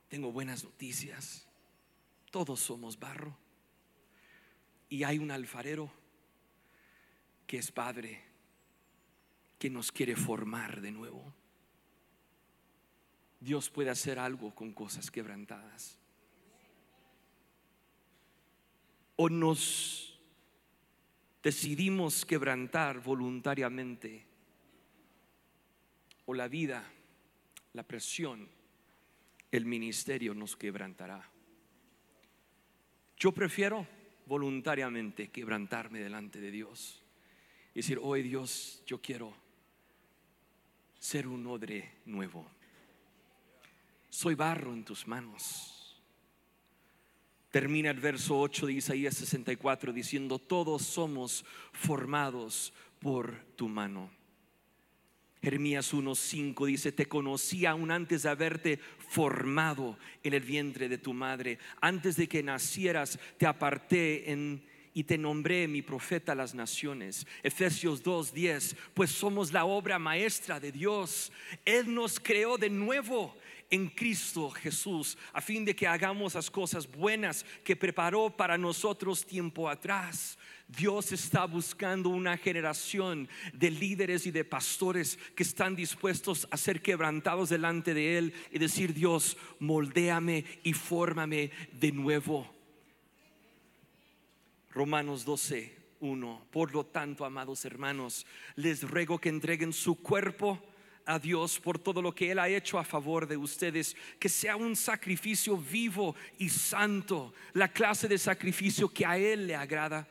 Tengo 0.09 0.31
buenas 0.31 0.62
noticias. 0.62 1.48
Todos 2.31 2.61
somos 2.61 2.96
barro. 2.96 3.41
Y 4.92 5.05
hay 5.05 5.18
un 5.18 5.31
alfarero 5.31 5.90
que 7.46 7.57
es 7.57 7.72
Padre, 7.72 8.22
que 9.59 9.70
nos 9.70 9.90
quiere 9.90 10.14
formar 10.14 10.83
de 10.83 10.90
nuevo. 10.90 11.33
Dios 13.40 13.70
puede 13.70 13.88
hacer 13.88 14.18
algo 14.18 14.55
con 14.55 14.74
cosas 14.74 15.11
quebrantadas. 15.11 15.96
O 19.16 19.31
nos 19.31 20.20
decidimos 21.42 22.26
quebrantar 22.26 23.00
voluntariamente, 23.00 24.26
o 26.26 26.35
la 26.35 26.48
vida, 26.48 26.85
la 27.72 27.83
presión, 27.83 28.46
el 29.52 29.64
ministerio 29.64 30.35
nos 30.35 30.55
quebrantará. 30.55 31.26
Yo 33.16 33.33
prefiero 33.33 34.02
voluntariamente 34.33 35.29
quebrantarme 35.29 36.01
delante 36.01 36.40
de 36.40 36.51
Dios 36.51 37.03
y 37.75 37.81
decir, 37.81 37.99
hoy 38.01 38.23
Dios, 38.23 38.83
yo 38.87 39.03
quiero 39.03 39.35
ser 40.99 41.27
un 41.27 41.47
odre 41.47 41.99
nuevo. 42.07 42.47
Soy 44.09 44.35
barro 44.35 44.73
en 44.73 44.85
tus 44.85 45.07
manos 45.07 45.83
Termina 47.53 47.90
el 47.90 48.01
verso 48.01 48.40
8 48.40 48.64
de 48.64 48.73
Isaías 48.73 49.14
64 49.14 49.92
diciendo, 49.92 50.38
todos 50.38 50.81
somos 50.81 51.45
formados 51.75 52.73
por 52.99 53.45
tu 53.57 53.68
mano. 53.68 54.11
Jeremías 55.42 55.92
1:5 55.92 56.66
dice, 56.66 56.92
te 56.92 57.07
conocí 57.07 57.66
aún 57.66 57.90
antes 57.90 58.22
de 58.22 58.28
haberte 58.28 58.78
formado 59.09 59.98
en 60.22 60.35
el 60.35 60.42
vientre 60.42 60.88
de 60.88 60.98
tu 60.98 61.12
madre. 61.12 61.59
Antes 61.81 62.14
de 62.14 62.28
que 62.28 62.44
nacieras, 62.44 63.18
te 63.38 63.46
aparté 63.46 64.24
y 64.94 65.02
te 65.02 65.18
nombré 65.18 65.66
mi 65.66 65.83
profeta 65.83 66.31
a 66.33 66.37
las 66.37 66.55
naciones. 66.55 67.26
Efesios 67.42 68.05
2:10, 68.05 68.76
pues 68.94 69.11
somos 69.11 69.52
la 69.52 69.64
obra 69.64 69.98
maestra 69.98 70.61
de 70.61 70.70
Dios. 70.70 71.33
Él 71.64 71.92
nos 71.92 72.20
creó 72.20 72.57
de 72.57 72.70
nuevo 72.70 73.37
en 73.68 73.88
Cristo 73.88 74.50
Jesús, 74.50 75.18
a 75.33 75.40
fin 75.40 75.64
de 75.64 75.74
que 75.74 75.88
hagamos 75.88 76.35
las 76.35 76.50
cosas 76.50 76.87
buenas 76.87 77.44
que 77.64 77.74
preparó 77.74 78.31
para 78.31 78.57
nosotros 78.57 79.26
tiempo 79.26 79.68
atrás. 79.68 80.38
Dios 80.77 81.13
está 81.13 81.45
buscando 81.45 82.09
una 82.09 82.37
generación 82.37 83.29
de 83.53 83.71
líderes 83.71 84.27
y 84.27 84.31
de 84.31 84.45
pastores 84.45 85.19
que 85.35 85.43
están 85.43 85.77
dispuestos 85.77 86.49
a 86.51 86.57
ser 86.57 86.81
quebrantados 86.81 87.51
delante 87.51 87.95
de 87.95 88.19
Él 88.19 88.35
y 88.51 88.59
decir, 88.59 88.95
Dios, 88.95 89.37
moldéame 89.59 90.45
y 90.63 90.73
fórmame 90.73 91.51
de 91.73 91.93
nuevo. 91.93 92.51
Romanos 94.71 95.25
12, 95.25 95.77
1. 96.01 96.47
Por 96.51 96.73
lo 96.73 96.87
tanto, 96.87 97.25
amados 97.25 97.65
hermanos, 97.65 98.27
les 98.57 98.83
ruego 98.83 99.19
que 99.19 99.29
entreguen 99.29 99.73
su 99.73 99.97
cuerpo 100.01 100.59
a 101.05 101.19
Dios 101.19 101.59
por 101.59 101.79
todo 101.79 102.01
lo 102.01 102.15
que 102.15 102.31
Él 102.31 102.39
ha 102.39 102.49
hecho 102.49 102.79
a 102.79 102.85
favor 102.85 103.27
de 103.27 103.37
ustedes, 103.37 103.97
que 104.19 104.29
sea 104.29 104.57
un 104.57 104.75
sacrificio 104.77 105.59
vivo 105.59 106.15
y 106.39 106.49
santo, 106.49 107.35
la 107.53 107.69
clase 107.69 108.09
de 108.09 108.17
sacrificio 108.17 108.89
que 108.89 109.05
a 109.05 109.19
Él 109.19 109.47
le 109.47 109.57
agrada. 109.57 110.09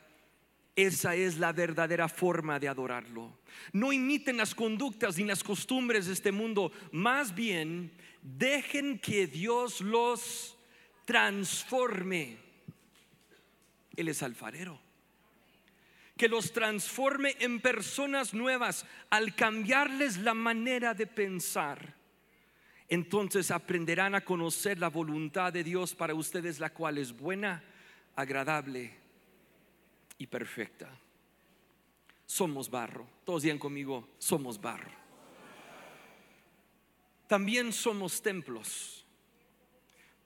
Esa 0.75 1.15
es 1.15 1.38
la 1.38 1.51
verdadera 1.51 2.07
forma 2.07 2.60
de 2.60 2.69
adorarlo. 2.69 3.39
No 3.73 3.91
imiten 3.91 4.38
las 4.38 4.55
conductas 4.55 5.17
ni 5.17 5.25
las 5.25 5.43
costumbres 5.43 6.07
de 6.07 6.13
este 6.13 6.31
mundo, 6.31 6.71
más 6.91 7.36
bien 7.36 7.91
dejen 8.21 8.97
que 8.99 9.27
Dios 9.27 9.81
los 9.81 10.57
transforme. 11.05 12.38
Él 13.97 14.07
es 14.07 14.23
alfarero. 14.23 14.79
Que 16.15 16.29
los 16.29 16.53
transforme 16.53 17.36
en 17.39 17.60
personas 17.60 18.34
nuevas 18.34 18.86
al 19.10 19.36
cambiarles 19.36 20.17
la 20.19 20.34
manera 20.34 20.93
de 20.93 21.07
pensar. 21.07 21.95
Entonces 22.88 23.51
aprenderán 23.51 24.15
a 24.15 24.21
conocer 24.21 24.79
la 24.79 24.89
voluntad 24.89 25.51
de 25.51 25.63
Dios 25.63 25.95
para 25.95 26.13
ustedes, 26.13 26.60
la 26.60 26.69
cual 26.71 26.97
es 26.97 27.12
buena, 27.12 27.63
agradable 28.15 29.00
y 30.21 30.27
perfecta. 30.27 30.88
Somos 32.27 32.69
barro. 32.69 33.10
Todos 33.25 33.41
digan 33.41 33.57
conmigo, 33.57 34.07
somos 34.19 34.62
barro. 34.62 34.91
También 37.27 37.73
somos 37.73 38.21
templos. 38.21 39.03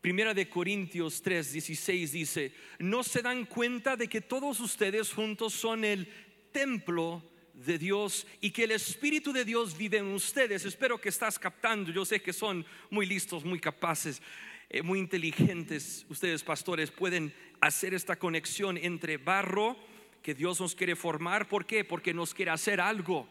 Primera 0.01 0.33
de 0.33 0.49
Corintios 0.49 1.21
3, 1.21 1.53
16 1.53 2.11
dice, 2.11 2.53
no 2.79 3.03
se 3.03 3.21
dan 3.21 3.45
cuenta 3.45 3.95
de 3.95 4.09
que 4.09 4.19
todos 4.19 4.59
ustedes 4.59 5.13
juntos 5.13 5.53
son 5.53 5.85
el 5.85 6.09
templo 6.51 7.23
de 7.53 7.77
Dios 7.77 8.27
y 8.41 8.51
que 8.51 8.65
el 8.65 8.71
Espíritu 8.71 9.31
de 9.31 9.45
Dios 9.45 9.77
vive 9.77 9.99
en 9.99 10.07
ustedes. 10.07 10.65
Espero 10.65 10.99
que 10.99 11.07
estás 11.07 11.39
captando. 11.39 11.89
Yo 11.93 12.03
sé 12.03 12.21
que 12.21 12.33
son 12.33 12.65
muy 12.89 13.05
listos, 13.05 13.45
muy 13.45 13.61
capaces, 13.61 14.21
eh, 14.69 14.81
muy 14.81 14.99
inteligentes. 14.99 16.05
Ustedes, 16.09 16.43
pastores, 16.43 16.91
pueden 16.91 17.33
hacer 17.65 17.93
esta 17.93 18.17
conexión 18.17 18.77
entre 18.77 19.17
barro 19.17 19.75
que 20.21 20.33
Dios 20.33 20.59
nos 20.59 20.75
quiere 20.75 20.95
formar. 20.95 21.47
¿Por 21.47 21.65
qué? 21.65 21.83
Porque 21.83 22.13
nos 22.13 22.33
quiere 22.33 22.51
hacer 22.51 22.79
algo. 22.81 23.27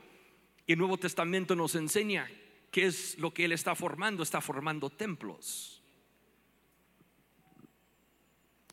Y 0.67 0.73
el 0.73 0.79
Nuevo 0.79 0.99
Testamento 0.99 1.55
nos 1.55 1.75
enseña 1.75 2.31
qué 2.71 2.87
es 2.87 3.19
lo 3.19 3.33
que 3.33 3.45
Él 3.45 3.53
está 3.53 3.75
formando. 3.75 4.23
Está 4.23 4.41
formando 4.41 4.91
templos. 4.91 5.83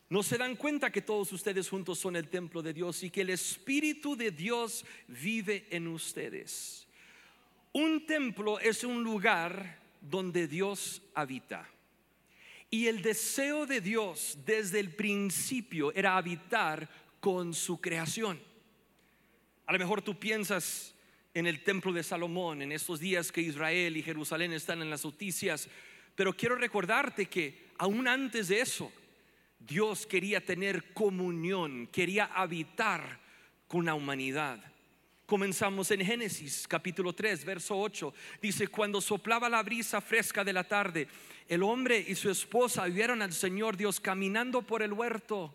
No 0.08 0.22
se 0.22 0.36
dan 0.36 0.56
cuenta 0.56 0.92
que 0.92 1.00
todos 1.00 1.32
ustedes 1.32 1.68
juntos 1.70 1.98
son 1.98 2.16
el 2.16 2.28
templo 2.28 2.60
de 2.60 2.74
Dios 2.74 3.02
y 3.02 3.10
que 3.10 3.22
el 3.22 3.30
Espíritu 3.30 4.14
de 4.14 4.30
Dios 4.30 4.84
vive 5.08 5.66
en 5.70 5.88
ustedes. 5.88 6.86
Un 7.72 8.04
templo 8.04 8.60
es 8.60 8.84
un 8.84 9.02
lugar 9.02 9.80
donde 10.02 10.46
Dios 10.46 11.02
habita. 11.14 11.66
Y 12.74 12.86
el 12.86 13.02
deseo 13.02 13.66
de 13.66 13.82
Dios 13.82 14.38
desde 14.46 14.80
el 14.80 14.94
principio 14.94 15.92
era 15.94 16.16
habitar 16.16 16.88
con 17.20 17.52
su 17.52 17.78
creación. 17.82 18.40
A 19.66 19.74
lo 19.74 19.78
mejor 19.78 20.00
tú 20.00 20.18
piensas 20.18 20.94
en 21.34 21.46
el 21.46 21.62
templo 21.62 21.92
de 21.92 22.02
Salomón, 22.02 22.62
en 22.62 22.72
estos 22.72 22.98
días 22.98 23.30
que 23.30 23.42
Israel 23.42 23.94
y 23.94 24.02
Jerusalén 24.02 24.54
están 24.54 24.80
en 24.80 24.88
las 24.88 25.04
noticias, 25.04 25.68
pero 26.14 26.32
quiero 26.32 26.56
recordarte 26.56 27.26
que 27.26 27.68
aún 27.76 28.08
antes 28.08 28.48
de 28.48 28.62
eso, 28.62 28.90
Dios 29.58 30.06
quería 30.06 30.42
tener 30.42 30.94
comunión, 30.94 31.86
quería 31.88 32.24
habitar 32.24 33.20
con 33.68 33.84
la 33.84 33.92
humanidad. 33.92 34.71
Comenzamos 35.26 35.90
en 35.90 36.04
Génesis 36.04 36.66
capítulo 36.68 37.14
3, 37.14 37.44
verso 37.44 37.78
8. 37.78 38.12
Dice, 38.40 38.68
cuando 38.68 39.00
soplaba 39.00 39.48
la 39.48 39.62
brisa 39.62 40.00
fresca 40.00 40.44
de 40.44 40.52
la 40.52 40.64
tarde, 40.64 41.08
el 41.48 41.62
hombre 41.62 42.04
y 42.06 42.14
su 42.14 42.28
esposa 42.28 42.84
vieron 42.86 43.22
al 43.22 43.32
Señor 43.32 43.76
Dios 43.76 44.00
caminando 44.00 44.62
por 44.62 44.82
el 44.82 44.92
huerto. 44.92 45.54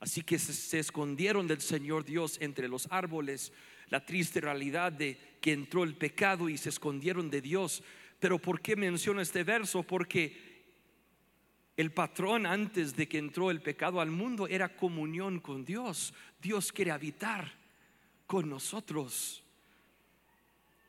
Así 0.00 0.22
que 0.22 0.38
se, 0.38 0.78
escondieron 0.78 1.46
del 1.46 1.60
Señor 1.60 2.04
Dios 2.04 2.36
entre 2.40 2.68
los 2.68 2.88
árboles. 2.90 3.52
La 3.88 4.04
triste 4.04 4.40
realidad 4.40 4.92
de 4.92 5.18
que 5.40 5.52
entró 5.52 5.84
el 5.84 5.96
pecado 5.96 6.48
y 6.48 6.58
se 6.58 6.68
escondieron 6.68 7.30
de 7.30 7.40
Dios. 7.40 7.82
Pero 8.18 8.38
¿por 8.38 8.60
qué 8.60 8.76
menciono 8.76 9.20
este 9.20 9.44
verso? 9.44 9.82
Porque 9.82 10.52
el 11.76 11.92
patrón 11.92 12.46
antes 12.46 12.94
de 12.94 13.08
que 13.08 13.18
entró 13.18 13.50
el 13.50 13.62
pecado 13.62 14.00
al 14.00 14.10
mundo 14.10 14.46
era 14.46 14.76
comunión 14.76 15.40
con 15.40 15.64
Dios. 15.64 16.12
Dios 16.40 16.70
quiere 16.70 16.90
habitar 16.90 17.61
con 18.32 18.48
nosotros. 18.48 19.42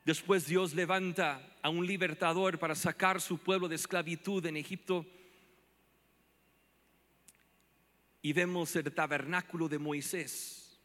Después 0.06 0.45
Dios 0.45 0.73
levanta 0.73 1.58
a 1.62 1.67
un 1.67 1.86
libertador 1.86 2.58
para 2.58 2.73
sacar 2.73 3.19
su 3.19 3.38
pueblo 3.38 3.67
de 3.67 3.75
esclavitud 3.75 4.45
en 4.45 4.56
Egipto. 4.56 5.06
Y 8.21 8.32
vemos 8.32 8.73
el 8.77 8.89
tabernáculo 8.93 9.67
de 9.67 9.77
Moisés. 9.77 10.79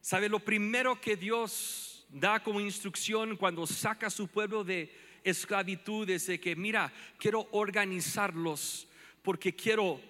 ¿Sabe 0.00 0.30
lo 0.30 0.38
primero 0.38 0.98
que 0.98 1.16
Dios 1.16 2.06
da 2.08 2.42
como 2.42 2.58
instrucción 2.58 3.36
cuando 3.36 3.66
saca 3.66 4.06
a 4.06 4.10
su 4.10 4.26
pueblo 4.26 4.64
de 4.64 4.90
esclavitud? 5.22 6.08
Es 6.08 6.28
de 6.28 6.40
que, 6.40 6.56
mira, 6.56 6.90
quiero 7.18 7.46
organizarlos 7.50 8.88
porque 9.20 9.54
quiero 9.54 10.00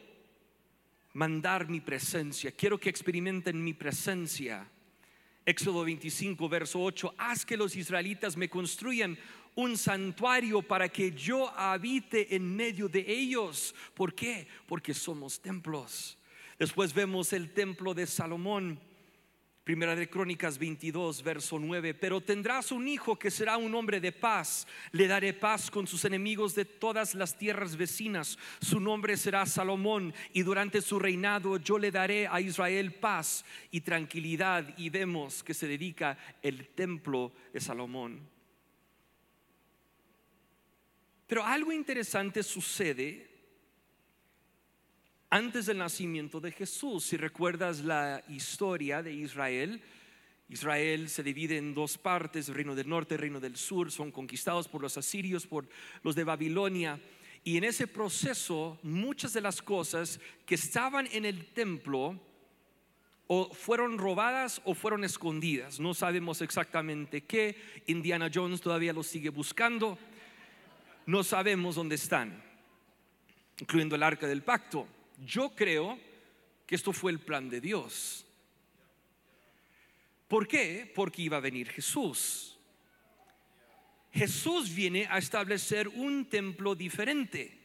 mandar 1.14 1.68
mi 1.68 1.80
presencia, 1.80 2.52
quiero 2.52 2.78
que 2.78 2.90
experimenten 2.90 3.60
mi 3.60 3.74
presencia. 3.74 4.70
Éxodo 5.46 5.84
25, 5.84 6.48
verso 6.48 6.80
8, 6.80 7.14
haz 7.16 7.44
que 7.44 7.56
los 7.56 7.74
israelitas 7.74 8.36
me 8.36 8.48
construyan 8.48 9.18
un 9.54 9.76
santuario 9.76 10.62
para 10.62 10.88
que 10.88 11.12
yo 11.12 11.48
habite 11.50 12.34
en 12.34 12.54
medio 12.54 12.88
de 12.88 13.04
ellos. 13.06 13.74
¿Por 13.94 14.14
qué? 14.14 14.46
Porque 14.66 14.94
somos 14.94 15.40
templos. 15.40 16.16
Después 16.58 16.92
vemos 16.92 17.32
el 17.32 17.52
templo 17.52 17.94
de 17.94 18.06
Salomón. 18.06 18.78
Primera 19.70 19.94
de 19.94 20.10
Crónicas 20.10 20.58
22, 20.58 21.22
verso 21.22 21.56
9. 21.56 21.94
Pero 21.94 22.20
tendrás 22.20 22.72
un 22.72 22.88
hijo 22.88 23.16
que 23.16 23.30
será 23.30 23.56
un 23.56 23.72
hombre 23.72 24.00
de 24.00 24.10
paz. 24.10 24.66
Le 24.90 25.06
daré 25.06 25.32
paz 25.32 25.70
con 25.70 25.86
sus 25.86 26.04
enemigos 26.04 26.56
de 26.56 26.64
todas 26.64 27.14
las 27.14 27.38
tierras 27.38 27.76
vecinas. 27.76 28.36
Su 28.60 28.80
nombre 28.80 29.16
será 29.16 29.46
Salomón 29.46 30.12
y 30.32 30.42
durante 30.42 30.82
su 30.82 30.98
reinado 30.98 31.56
yo 31.58 31.78
le 31.78 31.92
daré 31.92 32.26
a 32.26 32.40
Israel 32.40 32.94
paz 32.94 33.44
y 33.70 33.82
tranquilidad. 33.82 34.76
Y 34.76 34.90
vemos 34.90 35.44
que 35.44 35.54
se 35.54 35.68
dedica 35.68 36.18
el 36.42 36.70
templo 36.70 37.32
de 37.52 37.60
Salomón. 37.60 38.28
Pero 41.28 41.44
algo 41.44 41.70
interesante 41.70 42.42
sucede 42.42 43.29
antes 45.30 45.66
del 45.66 45.78
nacimiento 45.78 46.40
de 46.40 46.52
Jesús. 46.52 47.04
Si 47.04 47.16
recuerdas 47.16 47.80
la 47.80 48.22
historia 48.28 49.02
de 49.02 49.12
Israel, 49.12 49.80
Israel 50.48 51.08
se 51.08 51.22
divide 51.22 51.56
en 51.56 51.74
dos 51.74 51.96
partes, 51.96 52.48
reino 52.48 52.74
del 52.74 52.88
norte, 52.88 53.16
reino 53.16 53.40
del 53.40 53.56
sur, 53.56 53.90
son 53.90 54.10
conquistados 54.10 54.68
por 54.68 54.82
los 54.82 54.98
asirios, 54.98 55.46
por 55.46 55.68
los 56.02 56.14
de 56.14 56.24
Babilonia. 56.24 57.00
Y 57.44 57.56
en 57.56 57.64
ese 57.64 57.86
proceso 57.86 58.78
muchas 58.82 59.32
de 59.32 59.40
las 59.40 59.62
cosas 59.62 60.20
que 60.44 60.56
estaban 60.56 61.08
en 61.12 61.24
el 61.24 61.46
templo 61.46 62.20
o 63.26 63.54
fueron 63.54 63.96
robadas 63.96 64.60
o 64.64 64.74
fueron 64.74 65.04
escondidas. 65.04 65.78
No 65.78 65.94
sabemos 65.94 66.42
exactamente 66.42 67.22
qué. 67.22 67.56
Indiana 67.86 68.28
Jones 68.32 68.60
todavía 68.60 68.92
lo 68.92 69.04
sigue 69.04 69.30
buscando 69.30 69.96
no 71.10 71.24
sabemos 71.24 71.74
dónde 71.74 71.96
están, 71.96 72.40
incluyendo 73.58 73.96
el 73.96 74.02
arca 74.04 74.28
del 74.28 74.42
pacto. 74.42 74.86
Yo 75.24 75.54
creo 75.54 75.98
que 76.66 76.74
esto 76.74 76.92
fue 76.92 77.12
el 77.12 77.18
plan 77.18 77.50
de 77.50 77.60
Dios. 77.60 78.24
¿Por 80.28 80.46
qué? 80.46 80.90
Porque 80.94 81.22
iba 81.22 81.36
a 81.36 81.40
venir 81.40 81.68
Jesús. 81.68 82.56
Jesús 84.12 84.74
viene 84.74 85.06
a 85.10 85.18
establecer 85.18 85.88
un 85.88 86.24
templo 86.26 86.74
diferente. 86.74 87.58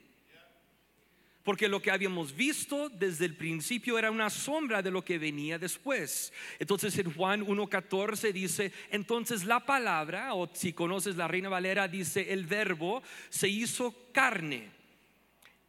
porque 1.43 1.67
lo 1.67 1.79
que 1.79 1.91
habíamos 1.91 2.35
visto 2.35 2.89
desde 2.89 3.25
el 3.25 3.35
principio 3.35 3.99
era 3.99 4.09
una 4.09 4.31
sombra 4.31 4.81
de 4.81 4.89
lo 4.89 5.05
que 5.05 5.19
venía 5.19 5.59
después. 5.59 6.33
Entonces 6.57 6.97
en 6.97 7.13
Juan 7.13 7.45
1.14 7.45 8.33
dice, 8.33 8.71
entonces 8.89 9.45
la 9.45 9.63
palabra, 9.63 10.33
o 10.33 10.49
si 10.51 10.73
conoces 10.73 11.17
la 11.17 11.27
Reina 11.27 11.47
Valera, 11.47 11.87
dice, 11.87 12.33
el 12.33 12.47
verbo 12.47 13.03
se 13.29 13.47
hizo 13.47 13.95
carne. 14.11 14.71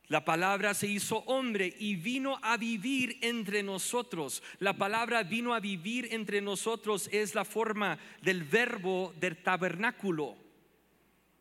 La 0.08 0.24
palabra 0.24 0.72
se 0.72 0.86
hizo 0.86 1.18
hombre 1.26 1.74
y 1.78 1.96
vino 1.96 2.38
a 2.42 2.56
vivir 2.56 3.18
entre 3.22 3.62
nosotros. 3.62 4.42
La 4.60 4.74
palabra 4.74 5.24
vino 5.24 5.52
a 5.52 5.58
vivir 5.58 6.08
entre 6.12 6.40
nosotros 6.40 7.08
es 7.10 7.34
la 7.34 7.44
forma 7.44 7.98
del 8.22 8.44
verbo 8.44 9.12
del 9.18 9.42
tabernáculo. 9.42 10.36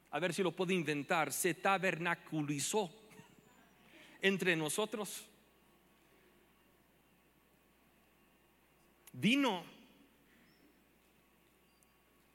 A 0.09 0.19
ver 0.19 0.33
si 0.33 0.41
lo 0.41 0.51
puedo 0.51 0.71
inventar. 0.71 1.31
Se 1.31 1.53
tabernaculizó 1.53 2.91
entre 4.19 4.55
nosotros. 4.55 5.25
Vino 9.13 9.63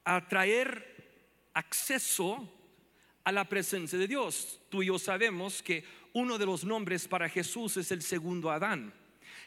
a 0.05 0.27
traer 0.27 1.49
acceso 1.53 2.49
a 3.23 3.31
la 3.31 3.47
presencia 3.47 3.99
de 3.99 4.07
Dios. 4.07 4.61
Tú 4.69 4.81
y 4.81 4.87
yo 4.87 4.97
sabemos 4.97 5.61
que 5.61 5.83
uno 6.13 6.37
de 6.37 6.45
los 6.45 6.63
nombres 6.63 7.07
para 7.07 7.29
Jesús 7.29 7.77
es 7.77 7.91
el 7.91 8.01
segundo 8.01 8.51
Adán, 8.51 8.93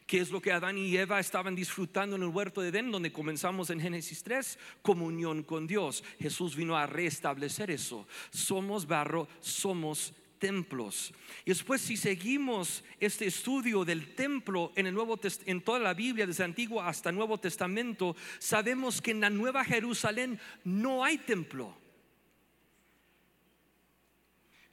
que 0.07 0.21
es 0.21 0.31
lo 0.31 0.41
que 0.41 0.53
Adán 0.53 0.79
y 0.79 0.97
Eva 0.97 1.21
estaban 1.21 1.55
disfrutando 1.55 2.17
en 2.17 2.23
el 2.23 2.29
huerto 2.29 2.61
de 2.61 2.69
Edén, 2.69 2.91
donde 2.91 3.13
comenzamos 3.13 3.71
en 3.71 3.81
Génesis 3.81 4.23
3, 4.23 4.59
comunión 4.83 5.43
con 5.43 5.67
Dios. 5.67 6.05
Jesús 6.19 6.57
vino 6.57 6.77
a 6.77 6.87
restablecer 6.87 7.71
eso. 7.71 8.07
Somos 8.31 8.87
barro, 8.87 9.29
somos 9.41 10.15
templos. 10.39 11.15
Y 11.45 11.51
después 11.51 11.81
si 11.81 11.97
seguimos 11.97 12.85
este 13.01 13.27
estudio 13.27 13.85
del 13.85 14.15
templo 14.15 14.73
en 14.75 14.87
el 14.87 14.95
Nuevo 14.95 15.19
en 15.47 15.63
toda 15.63 15.79
la 15.79 15.95
Biblia 15.95 16.27
desde 16.27 16.45
Antiguo 16.45 16.83
hasta 16.83 17.13
Nuevo 17.13 17.39
Testamento, 17.39 18.15
sabemos 18.39 19.01
que 19.01 19.13
en 19.13 19.21
la 19.21 19.31
Nueva 19.31 19.65
Jerusalén 19.65 20.39
no 20.65 21.03
hay 21.03 21.19
templo. 21.19 21.75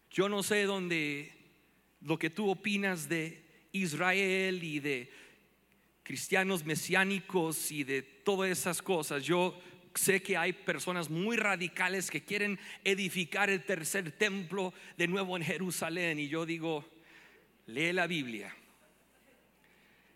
Yo 0.10 0.28
no 0.28 0.44
sé 0.44 0.64
dónde 0.64 1.41
lo 2.02 2.18
que 2.18 2.30
tú 2.30 2.50
opinas 2.50 3.08
de 3.08 3.44
Israel 3.72 4.64
y 4.64 4.80
de 4.80 5.12
cristianos 6.04 6.66
mesiánicos 6.66 7.72
y 7.72 7.84
de 7.84 8.02
todas 8.02 8.50
esas 8.50 8.82
cosas. 8.82 9.24
Yo 9.24 9.60
sé 9.96 10.22
que 10.22 10.38
hay 10.38 10.54
personas 10.54 11.10
muy 11.10 11.38
radicales 11.38 12.10
que 12.10 12.24
quieren 12.24 12.60
edificar 12.84 13.50
el 13.50 13.64
tercer 13.64 14.12
templo 14.12 14.74
de 14.98 15.08
nuevo 15.08 15.38
en 15.38 15.44
Jerusalén. 15.44 16.20
Y 16.20 16.28
yo 16.28 16.46
digo, 16.46 16.86
lee 17.68 17.94
la 17.94 18.08
Biblia. 18.08 18.56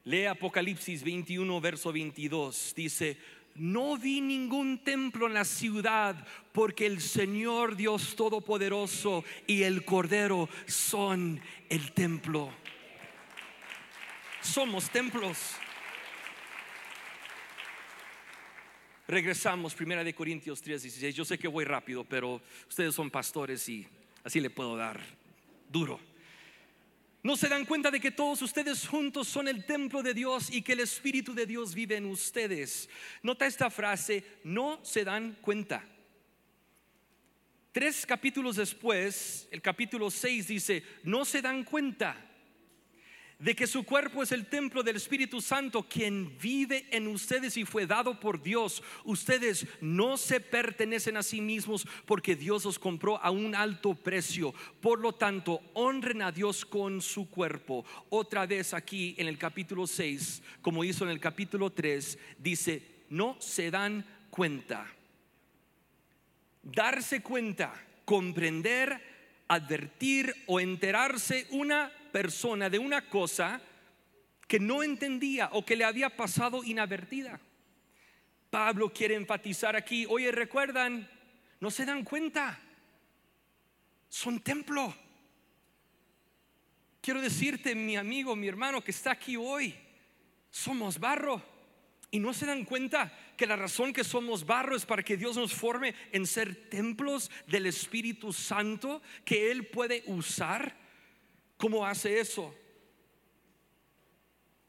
Lee 0.05 0.25
Apocalipsis 0.25 1.03
21, 1.03 1.61
verso 1.61 1.91
22. 1.91 2.73
Dice, 2.75 3.17
no 3.55 3.97
vi 3.97 4.21
ningún 4.21 4.79
templo 4.83 5.27
en 5.27 5.33
la 5.33 5.45
ciudad 5.45 6.15
porque 6.51 6.85
el 6.85 7.01
Señor 7.01 7.75
Dios 7.75 8.15
Todopoderoso 8.15 9.23
y 9.47 9.63
el 9.63 9.85
Cordero 9.85 10.49
son 10.67 11.39
el 11.69 11.93
templo. 11.93 12.51
Somos 14.41 14.89
templos. 14.89 15.55
Regresamos, 19.07 19.75
primera 19.75 20.03
de 20.03 20.15
Corintios 20.15 20.61
3, 20.61 20.81
16. 20.81 21.15
Yo 21.15 21.25
sé 21.25 21.37
que 21.37 21.47
voy 21.47 21.63
rápido, 21.63 22.03
pero 22.03 22.41
ustedes 22.67 22.93
son 22.95 23.09
pastores 23.11 23.67
y 23.69 23.87
así 24.23 24.39
le 24.39 24.49
puedo 24.49 24.75
dar 24.75 24.99
duro. 25.69 25.99
¿No 27.25 27.35
se 27.35 27.49
dan 27.49 27.65
cuenta 27.65 27.89
de 27.89 27.99
que 27.99 28.11
todos 28.11 28.39
ustedes 28.43 28.87
juntos 28.87 29.27
son 29.27 29.47
el 29.47 29.65
templo 29.65 30.03
de 30.03 30.13
Dios 30.13 30.51
y 30.51 30.61
que 30.61 30.73
el 30.73 30.81
Espíritu 30.81 31.33
de 31.33 31.47
Dios 31.47 31.73
vive 31.73 31.95
en 31.95 32.05
ustedes? 32.05 32.87
Nota 33.23 33.47
esta 33.47 33.71
frase, 33.71 34.23
no 34.43 34.79
se 34.85 35.03
dan 35.03 35.35
cuenta. 35.41 35.83
Tres 37.71 38.05
capítulos 38.05 38.57
después, 38.57 39.47
el 39.49 39.59
capítulo 39.59 40.11
6 40.11 40.47
dice, 40.49 40.83
no 41.01 41.25
se 41.25 41.41
dan 41.41 41.63
cuenta 41.63 42.15
de 43.39 43.55
que 43.55 43.67
su 43.67 43.83
cuerpo 43.83 44.23
es 44.23 44.31
el 44.31 44.45
templo 44.45 44.81
del 44.81 44.95
Espíritu 44.95 45.41
Santo, 45.41 45.83
quien 45.83 46.37
vive 46.37 46.87
en 46.91 47.07
ustedes 47.07 47.57
y 47.57 47.65
fue 47.65 47.85
dado 47.85 48.19
por 48.19 48.41
Dios. 48.41 48.81
Ustedes 49.03 49.67
no 49.81 50.17
se 50.17 50.39
pertenecen 50.39 51.17
a 51.17 51.23
sí 51.23 51.41
mismos 51.41 51.85
porque 52.05 52.35
Dios 52.35 52.65
los 52.65 52.79
compró 52.79 53.21
a 53.21 53.31
un 53.31 53.53
alto 53.53 53.93
precio. 53.93 54.53
Por 54.81 54.99
lo 54.99 55.13
tanto, 55.13 55.61
honren 55.73 56.21
a 56.21 56.31
Dios 56.31 56.65
con 56.65 57.01
su 57.01 57.29
cuerpo. 57.29 57.85
Otra 58.09 58.45
vez 58.45 58.73
aquí 58.73 59.15
en 59.17 59.27
el 59.27 59.37
capítulo 59.37 59.85
6, 59.85 60.41
como 60.61 60.83
hizo 60.83 61.03
en 61.03 61.11
el 61.11 61.19
capítulo 61.19 61.71
3, 61.71 62.17
dice, 62.37 63.03
no 63.09 63.35
se 63.39 63.69
dan 63.69 64.05
cuenta. 64.29 64.87
Darse 66.63 67.21
cuenta, 67.21 67.73
comprender, 68.05 68.99
advertir 69.47 70.33
o 70.47 70.59
enterarse 70.59 71.47
una 71.51 71.91
persona 72.15 72.69
de 72.69 72.79
una 72.79 73.09
cosa 73.09 73.61
que 74.47 74.57
no 74.57 74.83
entendía 74.83 75.49
o 75.51 75.65
que 75.65 75.75
le 75.75 75.83
había 75.83 76.15
pasado 76.15 76.63
inadvertida. 76.63 77.41
Pablo 78.49 78.93
quiere 78.93 79.15
enfatizar 79.15 79.75
aquí, 79.75 80.05
oye, 80.07 80.31
recuerdan, 80.31 81.09
no 81.59 81.69
se 81.69 81.85
dan 81.85 82.05
cuenta, 82.05 82.57
son 84.07 84.39
templo. 84.39 84.95
Quiero 87.01 87.19
decirte, 87.19 87.75
mi 87.75 87.97
amigo, 87.97 88.33
mi 88.33 88.47
hermano 88.47 88.81
que 88.81 88.91
está 88.91 89.11
aquí 89.11 89.35
hoy, 89.35 89.75
somos 90.49 90.97
barro. 90.97 91.43
Y 92.11 92.19
no 92.19 92.33
se 92.33 92.45
dan 92.45 92.63
cuenta 92.63 93.11
que 93.35 93.45
la 93.45 93.57
razón 93.57 93.91
que 93.91 94.05
somos 94.05 94.45
barro 94.45 94.77
es 94.77 94.85
para 94.85 95.03
que 95.03 95.17
Dios 95.17 95.35
nos 95.35 95.53
forme 95.53 95.93
en 96.13 96.25
ser 96.25 96.69
templos 96.69 97.29
del 97.45 97.65
Espíritu 97.65 98.31
Santo 98.31 99.01
que 99.25 99.51
Él 99.51 99.67
puede 99.67 100.05
usar 100.07 100.84
¿Cómo 101.57 101.85
hace 101.85 102.19
eso? 102.19 102.53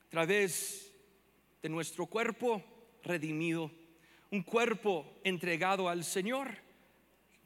A 0.07 0.09
través 0.09 0.93
de 1.63 1.69
nuestro 1.69 2.07
cuerpo 2.07 2.63
redimido, 3.03 3.71
un 4.31 4.43
cuerpo 4.43 5.07
entregado 5.25 5.89
al 5.89 6.05
Señor. 6.05 6.57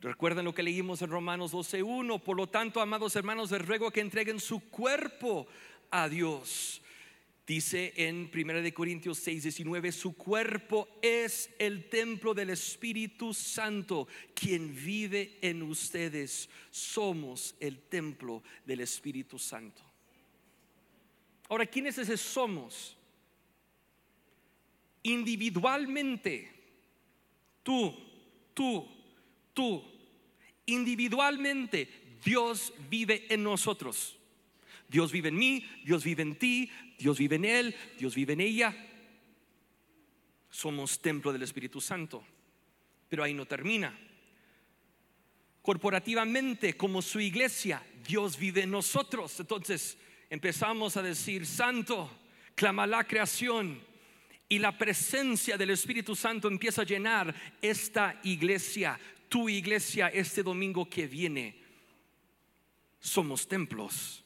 Recuerden 0.01 0.45
lo 0.45 0.55
que 0.55 0.63
leímos 0.63 1.03
en 1.03 1.11
Romanos 1.11 1.53
12:1. 1.53 2.19
Por 2.19 2.37
lo 2.37 2.49
tanto, 2.49 2.81
amados 2.81 3.17
hermanos, 3.17 3.51
les 3.51 3.67
ruego 3.67 3.91
que 3.91 4.01
entreguen 4.01 4.41
su 4.41 4.71
cuerpo 4.71 5.47
a 5.91 6.09
Dios. 6.09 6.80
Dice 7.51 7.93
en 7.97 8.31
1 8.33 8.73
Corintios 8.73 9.19
6, 9.19 9.43
19, 9.43 9.91
su 9.91 10.13
cuerpo 10.13 10.87
es 11.03 11.51
el 11.59 11.89
templo 11.89 12.33
del 12.33 12.51
Espíritu 12.51 13.35
Santo, 13.35 14.07
quien 14.35 14.73
vive 14.73 15.37
en 15.43 15.63
ustedes. 15.63 16.49
Somos 16.71 17.57
el 17.59 17.81
templo 17.89 18.45
del 18.65 18.83
Espíritu 18.83 19.37
Santo. 19.37 19.83
Ahora, 21.49 21.67
¿quién 21.67 21.89
es 21.89 21.99
ese 21.99 22.17
somos? 22.17 22.97
Individualmente, 25.03 26.53
tú, 27.65 27.97
tú, 28.55 28.87
tú, 29.53 29.83
individualmente, 30.67 31.89
Dios 32.25 32.73
vive 32.89 33.27
en 33.29 33.43
nosotros. 33.43 34.20
Dios 34.91 35.13
vive 35.13 35.29
en 35.29 35.37
mí, 35.37 35.65
Dios 35.85 36.03
vive 36.03 36.25
en 36.25 36.35
ti, 36.35 36.69
Dios 36.99 37.17
vive 37.17 37.37
en 37.37 37.45
él, 37.45 37.77
Dios 37.97 38.13
vive 38.17 38.33
en 38.33 38.41
ella. 38.41 38.77
Somos 40.51 41.01
templo 41.01 41.33
del 41.33 41.45
Espíritu 41.45 41.81
Santo. 41.81 42.25
Pero 43.09 43.23
ahí 43.23 43.33
no 43.33 43.47
termina. 43.47 43.97
Corporativamente, 45.63 46.77
como 46.77 47.03
su 47.03 47.21
iglesia, 47.21 47.81
Dios 48.05 48.37
vive 48.37 48.63
en 48.63 48.73
nosotros. 48.73 49.39
Entonces 49.39 49.97
empezamos 50.29 50.97
a 50.97 51.03
decir, 51.03 51.47
Santo, 51.47 52.11
clama 52.57 52.85
la 52.85 53.05
creación. 53.05 53.81
Y 54.49 54.59
la 54.59 54.77
presencia 54.77 55.57
del 55.57 55.71
Espíritu 55.71 56.17
Santo 56.17 56.49
empieza 56.49 56.83
a 56.83 56.87
llenar 56.87 57.33
esta 57.63 58.21
iglesia, 58.25 58.99
tu 59.29 59.49
iglesia, 59.49 60.09
este 60.09 60.43
domingo 60.43 60.91
que 60.91 61.07
viene. 61.07 61.63
Somos 62.99 63.47
templos 63.47 64.25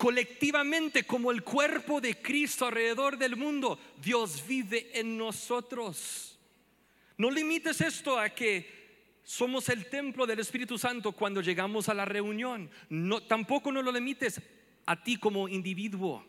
colectivamente 0.00 1.04
como 1.04 1.30
el 1.30 1.42
cuerpo 1.42 2.00
de 2.00 2.22
Cristo 2.22 2.64
alrededor 2.64 3.18
del 3.18 3.36
mundo, 3.36 3.78
Dios 4.02 4.42
vive 4.48 4.98
en 4.98 5.18
nosotros. 5.18 6.38
No 7.18 7.30
limites 7.30 7.82
esto 7.82 8.18
a 8.18 8.30
que 8.30 9.18
somos 9.22 9.68
el 9.68 9.90
templo 9.90 10.24
del 10.26 10.38
Espíritu 10.38 10.78
Santo 10.78 11.12
cuando 11.12 11.42
llegamos 11.42 11.90
a 11.90 11.94
la 11.94 12.06
reunión. 12.06 12.70
No, 12.88 13.22
tampoco 13.22 13.70
no 13.70 13.82
lo 13.82 13.92
limites 13.92 14.40
a 14.86 15.02
ti 15.02 15.18
como 15.18 15.48
individuo. 15.48 16.24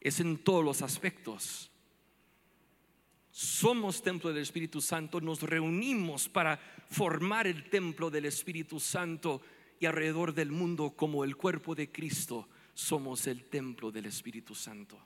Es 0.00 0.18
en 0.18 0.38
todos 0.38 0.64
los 0.64 0.80
aspectos. 0.80 1.70
Somos 3.30 4.02
templo 4.02 4.32
del 4.32 4.42
Espíritu 4.42 4.80
Santo, 4.80 5.20
nos 5.20 5.42
reunimos 5.42 6.26
para 6.26 6.58
formar 6.88 7.46
el 7.46 7.68
templo 7.68 8.08
del 8.08 8.24
Espíritu 8.24 8.80
Santo 8.80 9.42
y 9.80 9.86
alrededor 9.86 10.34
del 10.34 10.52
mundo 10.52 10.90
como 10.90 11.24
el 11.24 11.36
cuerpo 11.36 11.74
de 11.74 11.90
Cristo 11.90 12.48
somos 12.74 13.26
el 13.26 13.44
templo 13.44 13.90
del 13.90 14.06
Espíritu 14.06 14.54
Santo. 14.54 14.98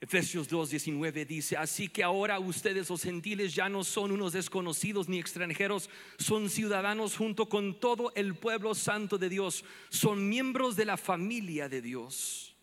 Efesios 0.00 0.48
2:19 0.48 1.26
dice, 1.26 1.56
así 1.56 1.88
que 1.88 2.02
ahora 2.02 2.38
ustedes 2.40 2.88
los 2.88 3.02
gentiles 3.02 3.54
ya 3.54 3.68
no 3.68 3.84
son 3.84 4.10
unos 4.10 4.32
desconocidos 4.32 5.08
ni 5.08 5.18
extranjeros, 5.18 5.88
son 6.18 6.48
ciudadanos 6.48 7.16
junto 7.16 7.48
con 7.48 7.78
todo 7.78 8.10
el 8.16 8.34
pueblo 8.34 8.74
santo 8.74 9.18
de 9.18 9.28
Dios, 9.28 9.64
son 9.90 10.28
miembros 10.28 10.74
de 10.74 10.86
la 10.86 10.96
familia 10.96 11.68
de 11.68 11.82
Dios. 11.82 12.56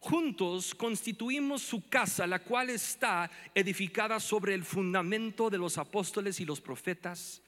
Juntos 0.00 0.74
constituimos 0.74 1.62
su 1.62 1.88
casa, 1.88 2.26
la 2.26 2.38
cual 2.38 2.70
está 2.70 3.30
edificada 3.54 4.20
sobre 4.20 4.54
el 4.54 4.64
fundamento 4.64 5.50
de 5.50 5.58
los 5.58 5.78
apóstoles 5.78 6.38
y 6.38 6.44
los 6.44 6.60
profetas, 6.60 7.42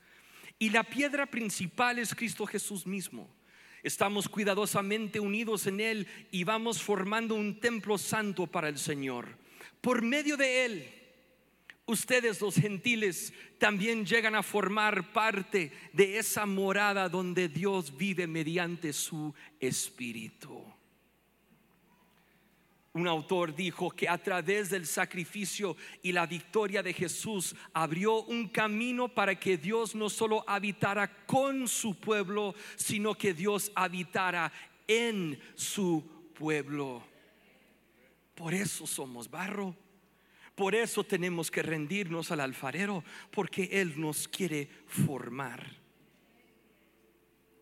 y 0.59 0.71
la 0.71 0.83
piedra 0.83 1.27
principal 1.27 1.99
es 1.99 2.15
Cristo 2.15 2.47
Jesús 2.47 2.87
mismo. 2.87 3.29
Estamos 3.83 4.29
cuidadosamente 4.29 5.21
unidos 5.21 5.67
en 5.67 5.81
Él 5.81 6.07
y 6.31 6.45
vamos 6.45 6.83
formando 6.83 7.35
un 7.35 7.61
templo 7.61 7.97
santo 7.97 8.47
para 8.47 8.69
el 8.69 8.79
Señor. 8.79 9.39
Por 9.81 10.03
medio 10.03 10.37
de 10.37 10.65
Él, 10.65 10.93
ustedes 11.87 12.41
los 12.41 12.57
gentiles 12.57 13.33
también 13.59 14.05
llegan 14.05 14.35
a 14.35 14.43
formar 14.43 15.13
parte 15.13 15.73
de 15.93 16.19
esa 16.19 16.45
morada 16.45 17.09
donde 17.09 17.49
Dios 17.49 17.97
vive 17.97 18.27
mediante 18.27 18.93
su 18.93 19.33
Espíritu. 19.61 20.65
Un 22.99 23.07
autor 23.07 23.55
dijo 23.55 23.93
que 23.93 24.09
a 24.09 24.19
través 24.19 24.71
del 24.71 24.85
sacrificio 24.85 25.77
y 26.03 26.11
la 26.11 26.27
victoria 26.27 26.83
de 26.83 26.93
Jesús 26.93 27.55
abrió 27.73 28.25
un 28.25 28.49
camino 28.49 29.09
para 29.09 29.39
que 29.39 29.57
Dios 29.57 29.95
no 29.95 30.11
solo 30.11 30.43
habitara 30.49 31.25
con 31.25 31.69
su 31.69 31.95
pueblo, 32.01 32.57
sino 32.75 33.15
que 33.15 33.35
Dios 33.35 33.71
habitara 33.77 34.53
en 34.89 35.39
su 35.55 36.33
pueblo. 36.35 37.05
Por 38.35 38.53
eso 38.53 38.85
somos 38.85 39.31
barro. 39.31 39.77
Por 40.57 40.75
eso 40.75 41.05
tenemos 41.05 41.53
que 41.53 41.63
rendirnos 41.63 42.33
al 42.33 42.41
alfarero, 42.41 43.05
porque 43.31 43.69
Él 43.71 43.93
nos 44.01 44.27
quiere 44.27 44.69
formar. 44.89 45.65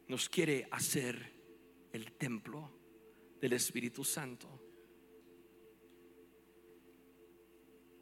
Nos 0.08 0.30
quiere 0.30 0.66
hacer 0.70 1.30
el 1.92 2.12
templo 2.12 2.70
del 3.38 3.52
Espíritu 3.52 4.02
Santo. 4.02 4.65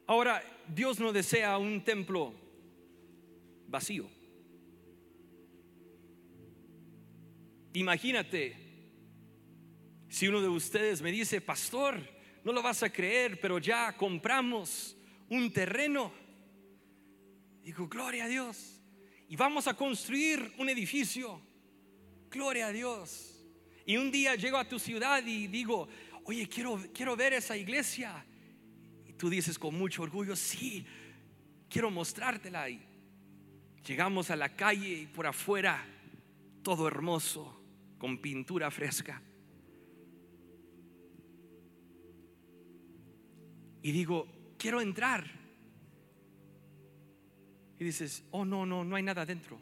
Ahora, 0.07 0.43
Dios 0.69 1.01
no 1.01 1.13
desea 1.13 1.57
un 1.59 1.83
templo 1.83 2.35
vacío. 3.69 4.09
Imagínate 7.73 8.57
si 10.09 10.29
uno 10.29 10.41
de 10.41 10.49
ustedes 10.49 11.03
me 11.03 11.11
dice, 11.11 11.41
pastor, 11.41 11.99
no 12.45 12.53
lo 12.53 12.63
vas 12.63 12.83
a 12.83 12.93
creer, 12.93 13.41
pero 13.41 13.59
ya 13.59 13.97
compramos 13.97 14.97
un 15.29 15.53
terreno. 15.53 16.13
Digo, 17.63 17.89
gloria 17.89 18.25
a 18.25 18.29
Dios. 18.29 18.81
Y 19.29 19.37
vamos 19.37 19.67
a 19.67 19.75
construir 19.75 20.53
un 20.59 20.69
edificio. 20.69 21.41
Gloria 22.31 22.69
a 22.69 22.73
Dios. 22.73 23.45
Y 23.87 23.97
un 23.97 24.11
día 24.11 24.35
llego 24.37 24.59
a 24.59 24.69
tu 24.69 24.79
ciudad 24.79 25.25
y 25.27 25.47
digo, 25.47 25.89
oye, 26.25 26.49
quiero, 26.49 26.81
quiero 26.93 27.17
ver 27.17 27.33
esa 27.33 27.57
iglesia 27.57 28.25
tú 29.17 29.31
dices 29.31 29.59
con 29.59 29.75
mucho 29.77 30.03
orgullo, 30.03 30.37
sí, 30.37 30.87
quiero 31.69 31.91
mostrártela. 31.91 32.69
Y 32.69 32.81
llegamos 33.87 34.31
a 34.31 34.37
la 34.37 34.55
calle 34.55 34.89
y 34.89 35.07
por 35.07 35.27
afuera 35.27 35.85
todo 36.63 36.89
hermoso, 36.89 37.61
con 37.99 38.19
pintura 38.19 38.71
fresca. 38.71 39.23
Y 43.83 43.93
digo, 43.93 44.27
quiero 44.57 44.81
entrar. 44.81 45.31
Y 47.79 47.85
dices, 47.85 48.25
oh 48.31 48.45
no, 48.45 48.65
no, 48.65 48.85
no 48.85 48.97
hay 48.97 49.03
nada 49.03 49.27
dentro. 49.27 49.61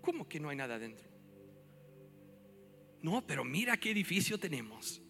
¿Cómo 0.00 0.28
que 0.28 0.38
no 0.38 0.48
hay 0.48 0.56
nada 0.56 0.78
dentro? 0.78 1.08
No, 3.00 3.26
pero 3.26 3.44
mira 3.44 3.76
qué 3.76 3.90
edificio 3.90 4.38
tenemos 4.38 5.02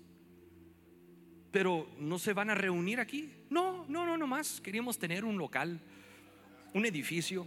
pero 1.53 1.87
no 1.99 2.19
se 2.19 2.33
van 2.33 2.49
a 2.49 2.55
reunir 2.55 2.99
aquí. 2.99 3.31
No, 3.51 3.85
no, 3.87 4.07
no, 4.07 4.17
no 4.17 4.27
más. 4.27 4.61
Queríamos 4.61 4.99
tener 4.99 5.25
un 5.25 5.37
local, 5.37 5.79
un 6.73 6.87
edificio. 6.87 7.47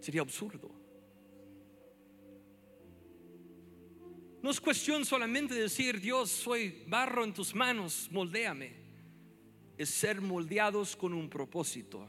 Sería 0.00 0.22
absurdo. 0.22 0.74
No 4.42 4.50
es 4.50 4.60
cuestión 4.60 5.04
solamente 5.04 5.54
de 5.54 5.62
decir, 5.62 6.00
Dios, 6.00 6.30
soy 6.30 6.84
barro 6.86 7.22
en 7.24 7.34
tus 7.34 7.54
manos, 7.54 8.08
moldéame. 8.10 8.72
Es 9.76 9.90
ser 9.90 10.20
moldeados 10.20 10.96
con 10.96 11.12
un 11.12 11.28
propósito, 11.28 12.08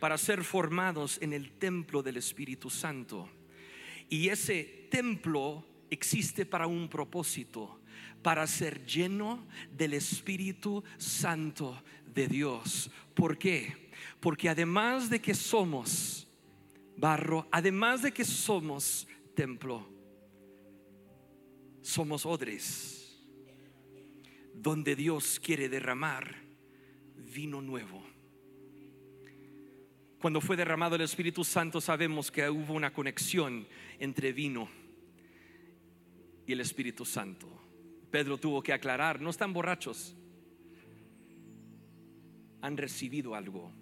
para 0.00 0.16
ser 0.16 0.42
formados 0.42 1.18
en 1.20 1.32
el 1.32 1.52
templo 1.52 2.02
del 2.02 2.16
Espíritu 2.16 2.70
Santo. 2.70 3.28
Y 4.08 4.28
ese 4.28 4.88
templo 4.90 5.66
existe 5.90 6.46
para 6.46 6.66
un 6.66 6.88
propósito 6.88 7.79
para 8.22 8.46
ser 8.46 8.84
lleno 8.84 9.46
del 9.72 9.94
Espíritu 9.94 10.82
Santo 10.98 11.82
de 12.14 12.28
Dios. 12.28 12.90
¿Por 13.14 13.38
qué? 13.38 13.90
Porque 14.20 14.48
además 14.48 15.10
de 15.10 15.20
que 15.20 15.34
somos 15.34 16.26
barro, 16.96 17.48
además 17.50 18.02
de 18.02 18.12
que 18.12 18.24
somos 18.24 19.06
templo, 19.34 19.88
somos 21.80 22.26
odres 22.26 23.18
donde 24.54 24.94
Dios 24.94 25.40
quiere 25.40 25.68
derramar 25.68 26.36
vino 27.16 27.62
nuevo. 27.62 28.04
Cuando 30.20 30.42
fue 30.42 30.56
derramado 30.56 30.96
el 30.96 31.00
Espíritu 31.00 31.44
Santo 31.44 31.80
sabemos 31.80 32.30
que 32.30 32.48
hubo 32.50 32.74
una 32.74 32.92
conexión 32.92 33.66
entre 33.98 34.34
vino 34.34 34.68
y 36.46 36.52
el 36.52 36.60
Espíritu 36.60 37.06
Santo. 37.06 37.59
Pedro 38.10 38.38
tuvo 38.38 38.62
que 38.62 38.72
aclarar, 38.72 39.20
no 39.20 39.30
están 39.30 39.52
borrachos, 39.52 40.16
han 42.60 42.76
recibido 42.76 43.34
algo. 43.34 43.72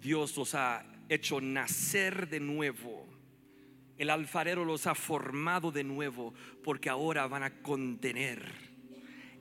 Dios 0.00 0.36
los 0.36 0.54
ha 0.54 0.84
hecho 1.08 1.40
nacer 1.40 2.28
de 2.28 2.40
nuevo. 2.40 3.06
El 3.98 4.08
alfarero 4.08 4.64
los 4.64 4.86
ha 4.86 4.94
formado 4.94 5.70
de 5.70 5.84
nuevo 5.84 6.32
porque 6.64 6.88
ahora 6.88 7.26
van 7.26 7.42
a 7.42 7.62
contener 7.62 8.42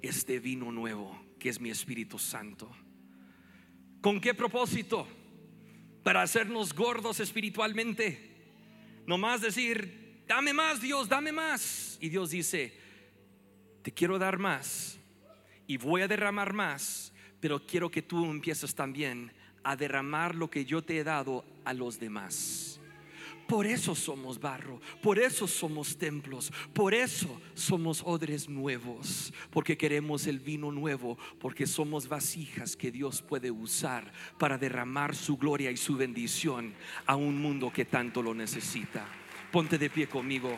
este 0.02 0.40
vino 0.40 0.72
nuevo 0.72 1.18
que 1.40 1.50
es 1.50 1.62
mi 1.62 1.70
Espíritu 1.70 2.20
Santo. 2.20 2.70
¿Con 4.02 4.20
qué 4.20 4.34
propósito? 4.34 5.08
Para 6.04 6.22
hacernos 6.22 6.74
gordos 6.74 7.20
espiritualmente. 7.22 8.30
No 9.06 9.18
más 9.18 9.42
decir, 9.42 9.99
dame 10.30 10.54
más 10.54 10.80
Dios, 10.80 11.10
dame 11.10 11.32
más. 11.32 11.98
Y 12.00 12.08
Dios 12.08 12.30
dice, 12.30 12.72
te 13.82 13.92
quiero 13.92 14.20
dar 14.20 14.38
más 14.38 15.00
y 15.66 15.78
voy 15.78 16.04
a 16.04 16.08
derramar 16.08 16.54
más, 16.54 17.12
pero 17.40 17.66
quiero 17.66 17.90
que 17.90 18.04
tú 18.04 18.24
empieces 18.26 18.76
también 18.76 19.34
a 19.64 19.76
derramar 19.76 20.36
lo 20.36 20.50
que 20.50 20.64
yo 20.66 20.84
te 20.84 21.00
he 21.00 21.04
dado 21.04 21.44
a 21.66 21.74
los 21.74 22.00
demás. 22.00 22.80
Por 23.48 23.66
eso 23.66 23.96
somos 23.96 24.40
barro, 24.40 24.80
por 25.02 25.18
eso 25.18 25.48
somos 25.48 25.98
templos, 25.98 26.54
por 26.76 26.94
eso 26.94 27.42
somos 27.56 28.04
odres 28.06 28.48
nuevos, 28.48 29.34
porque 29.50 29.76
queremos 29.76 30.28
el 30.28 30.40
vino 30.40 30.72
nuevo, 30.72 31.18
porque 31.40 31.66
somos 31.66 32.08
vasijas 32.08 32.76
que 32.76 32.92
Dios 32.92 33.24
puede 33.24 33.50
usar 33.50 34.14
para 34.38 34.60
derramar 34.60 35.16
su 35.16 35.38
gloria 35.38 35.72
y 35.72 35.78
su 35.78 35.98
bendición 35.98 36.76
a 37.08 37.16
un 37.16 37.42
mundo 37.42 37.74
que 37.74 37.86
tanto 37.86 38.22
lo 38.22 38.36
necesita. 38.36 39.08
Ponte 39.52 39.78
de 39.78 39.90
pie 39.90 40.08
conmigo. 40.08 40.58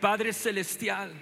Padre 0.00 0.32
Celestial, 0.32 1.12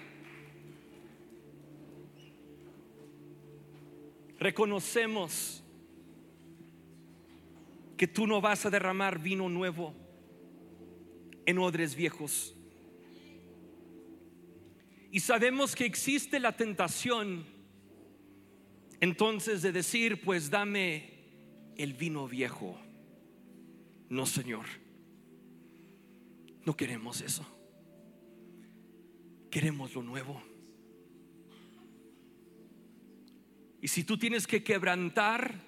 reconocemos 4.38 5.64
que 7.96 8.06
tú 8.06 8.26
no 8.26 8.42
vas 8.42 8.66
a 8.66 8.70
derramar 8.70 9.18
vino 9.18 9.48
nuevo 9.48 9.94
en 11.46 11.58
odres 11.58 11.94
viejos. 11.94 12.54
Y 15.10 15.20
sabemos 15.20 15.74
que 15.74 15.86
existe 15.86 16.38
la 16.38 16.52
tentación 16.52 17.46
entonces 19.00 19.62
de 19.62 19.72
decir, 19.72 20.20
pues 20.22 20.50
dame 20.50 21.14
el 21.76 21.94
vino 21.94 22.28
viejo. 22.28 22.78
No, 24.10 24.26
Señor. 24.26 24.66
No 26.66 26.76
queremos 26.76 27.22
eso. 27.22 27.46
Queremos 29.50 29.94
lo 29.94 30.02
nuevo. 30.02 30.42
Y 33.80 33.88
si 33.88 34.04
tú 34.04 34.18
tienes 34.18 34.46
que 34.46 34.62
quebrantar 34.62 35.64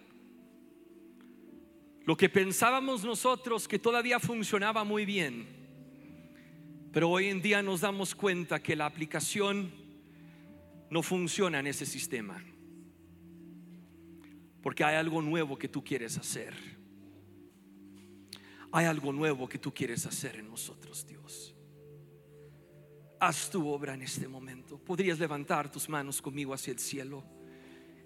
Lo 2.09 2.17
que 2.17 2.31
pensábamos 2.31 3.05
nosotros 3.05 3.69
que 3.69 3.79
todavía 3.79 4.19
funcionaba 4.19 4.83
muy 4.83 5.05
bien, 5.05 5.47
pero 6.91 7.11
hoy 7.11 7.27
en 7.27 7.43
día 7.43 7.61
nos 7.61 7.83
damos 7.83 8.15
cuenta 8.15 8.63
que 8.63 8.75
la 8.75 8.87
aplicación 8.87 9.71
no 10.89 11.03
funciona 11.03 11.61
en 11.61 11.67
ese 11.67 11.85
sistema. 11.85 12.43
Porque 14.63 14.85
hay 14.85 14.97
algo 14.97 15.21
nuevo 15.21 15.59
que 15.59 15.69
tú 15.69 15.85
quieres 15.85 16.17
hacer. 16.17 16.78
Hay 18.73 18.87
algo 18.87 19.13
nuevo 19.13 19.49
que 19.49 19.59
tú 19.59 19.73
quieres 19.73 20.05
hacer 20.07 20.37
en 20.37 20.49
nosotros, 20.49 21.07
Dios. 21.07 21.55
Haz 23.21 23.51
tu 23.51 23.67
obra 23.69 23.95
en 23.95 24.03
este 24.03 24.29
momento. 24.29 24.79
Podrías 24.79 25.19
levantar 25.19 25.71
tus 25.71 25.89
manos 25.89 26.23
conmigo 26.23 26.55
hacia 26.55 26.73
el 26.73 26.79
cielo 26.79 27.25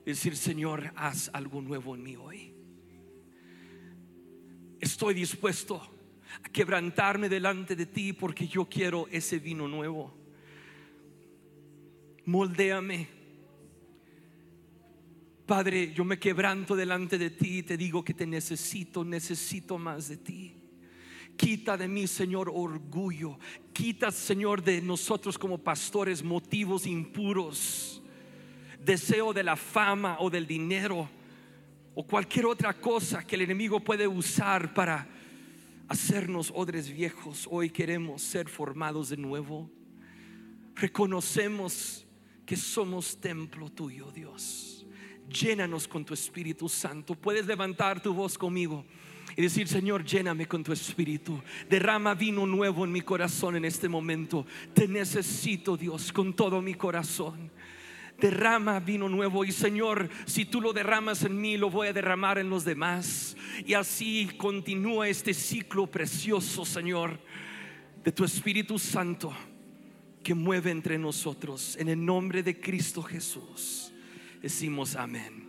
y 0.02 0.10
decir, 0.10 0.36
Señor, 0.36 0.92
haz 0.96 1.30
algo 1.32 1.60
nuevo 1.60 1.94
en 1.94 2.02
mí 2.02 2.16
hoy 2.16 2.62
estoy 4.82 5.14
dispuesto 5.14 5.80
a 6.42 6.48
quebrantarme 6.48 7.28
delante 7.28 7.76
de 7.76 7.86
ti 7.86 8.12
porque 8.12 8.48
yo 8.48 8.64
quiero 8.68 9.06
ese 9.12 9.38
vino 9.38 9.68
nuevo. 9.68 10.12
Moldéame. 12.26 13.21
Padre, 15.52 15.92
yo 15.92 16.02
me 16.02 16.18
quebranto 16.18 16.74
delante 16.74 17.18
de 17.18 17.28
ti 17.28 17.58
y 17.58 17.62
te 17.62 17.76
digo 17.76 18.02
que 18.02 18.14
te 18.14 18.26
necesito, 18.26 19.04
necesito 19.04 19.76
más 19.76 20.08
de 20.08 20.16
ti. 20.16 20.54
Quita 21.36 21.76
de 21.76 21.88
mí, 21.88 22.06
Señor, 22.06 22.50
orgullo. 22.50 23.38
Quita, 23.70 24.10
Señor, 24.10 24.62
de 24.62 24.80
nosotros 24.80 25.36
como 25.36 25.58
pastores 25.58 26.22
motivos 26.22 26.86
impuros. 26.86 28.02
Deseo 28.82 29.34
de 29.34 29.42
la 29.42 29.54
fama 29.54 30.16
o 30.20 30.30
del 30.30 30.46
dinero 30.46 31.10
o 31.94 32.06
cualquier 32.06 32.46
otra 32.46 32.72
cosa 32.72 33.22
que 33.22 33.34
el 33.34 33.42
enemigo 33.42 33.78
puede 33.78 34.08
usar 34.08 34.72
para 34.72 35.06
hacernos 35.86 36.50
odres 36.54 36.90
viejos. 36.90 37.46
Hoy 37.50 37.68
queremos 37.68 38.22
ser 38.22 38.48
formados 38.48 39.10
de 39.10 39.18
nuevo. 39.18 39.70
Reconocemos 40.76 42.06
que 42.46 42.56
somos 42.56 43.20
templo 43.20 43.68
tuyo, 43.68 44.10
Dios. 44.10 44.81
Llénanos 45.28 45.88
con 45.88 46.04
tu 46.04 46.14
Espíritu 46.14 46.68
Santo. 46.68 47.14
Puedes 47.14 47.46
levantar 47.46 48.02
tu 48.02 48.12
voz 48.12 48.36
conmigo 48.36 48.84
y 49.36 49.42
decir, 49.42 49.66
Señor, 49.68 50.04
lléname 50.04 50.46
con 50.46 50.62
tu 50.62 50.72
Espíritu. 50.72 51.40
Derrama 51.68 52.14
vino 52.14 52.46
nuevo 52.46 52.84
en 52.84 52.92
mi 52.92 53.00
corazón 53.00 53.56
en 53.56 53.64
este 53.64 53.88
momento. 53.88 54.46
Te 54.74 54.86
necesito, 54.86 55.76
Dios, 55.76 56.12
con 56.12 56.34
todo 56.34 56.60
mi 56.60 56.74
corazón 56.74 57.50
derrama 58.22 58.78
vino 58.78 59.08
nuevo. 59.08 59.44
Y 59.44 59.52
Señor, 59.52 60.08
si 60.26 60.44
tú 60.44 60.60
lo 60.60 60.72
derramas 60.72 61.24
en 61.24 61.38
mí, 61.40 61.56
lo 61.56 61.70
voy 61.70 61.88
a 61.88 61.92
derramar 61.92 62.38
en 62.38 62.48
los 62.48 62.64
demás. 62.64 63.36
Y 63.66 63.74
así 63.74 64.30
continúa 64.38 65.08
este 65.08 65.34
ciclo 65.34 65.88
precioso, 65.88 66.64
Señor, 66.64 67.18
de 68.04 68.12
tu 68.12 68.24
Espíritu 68.24 68.78
Santo 68.78 69.32
que 70.22 70.34
mueve 70.34 70.70
entre 70.70 70.98
nosotros. 70.98 71.76
En 71.78 71.88
el 71.88 72.02
nombre 72.02 72.42
de 72.42 72.60
Cristo 72.60 73.02
Jesús, 73.02 73.91
decimos 74.42 74.96
amén. 74.96 75.41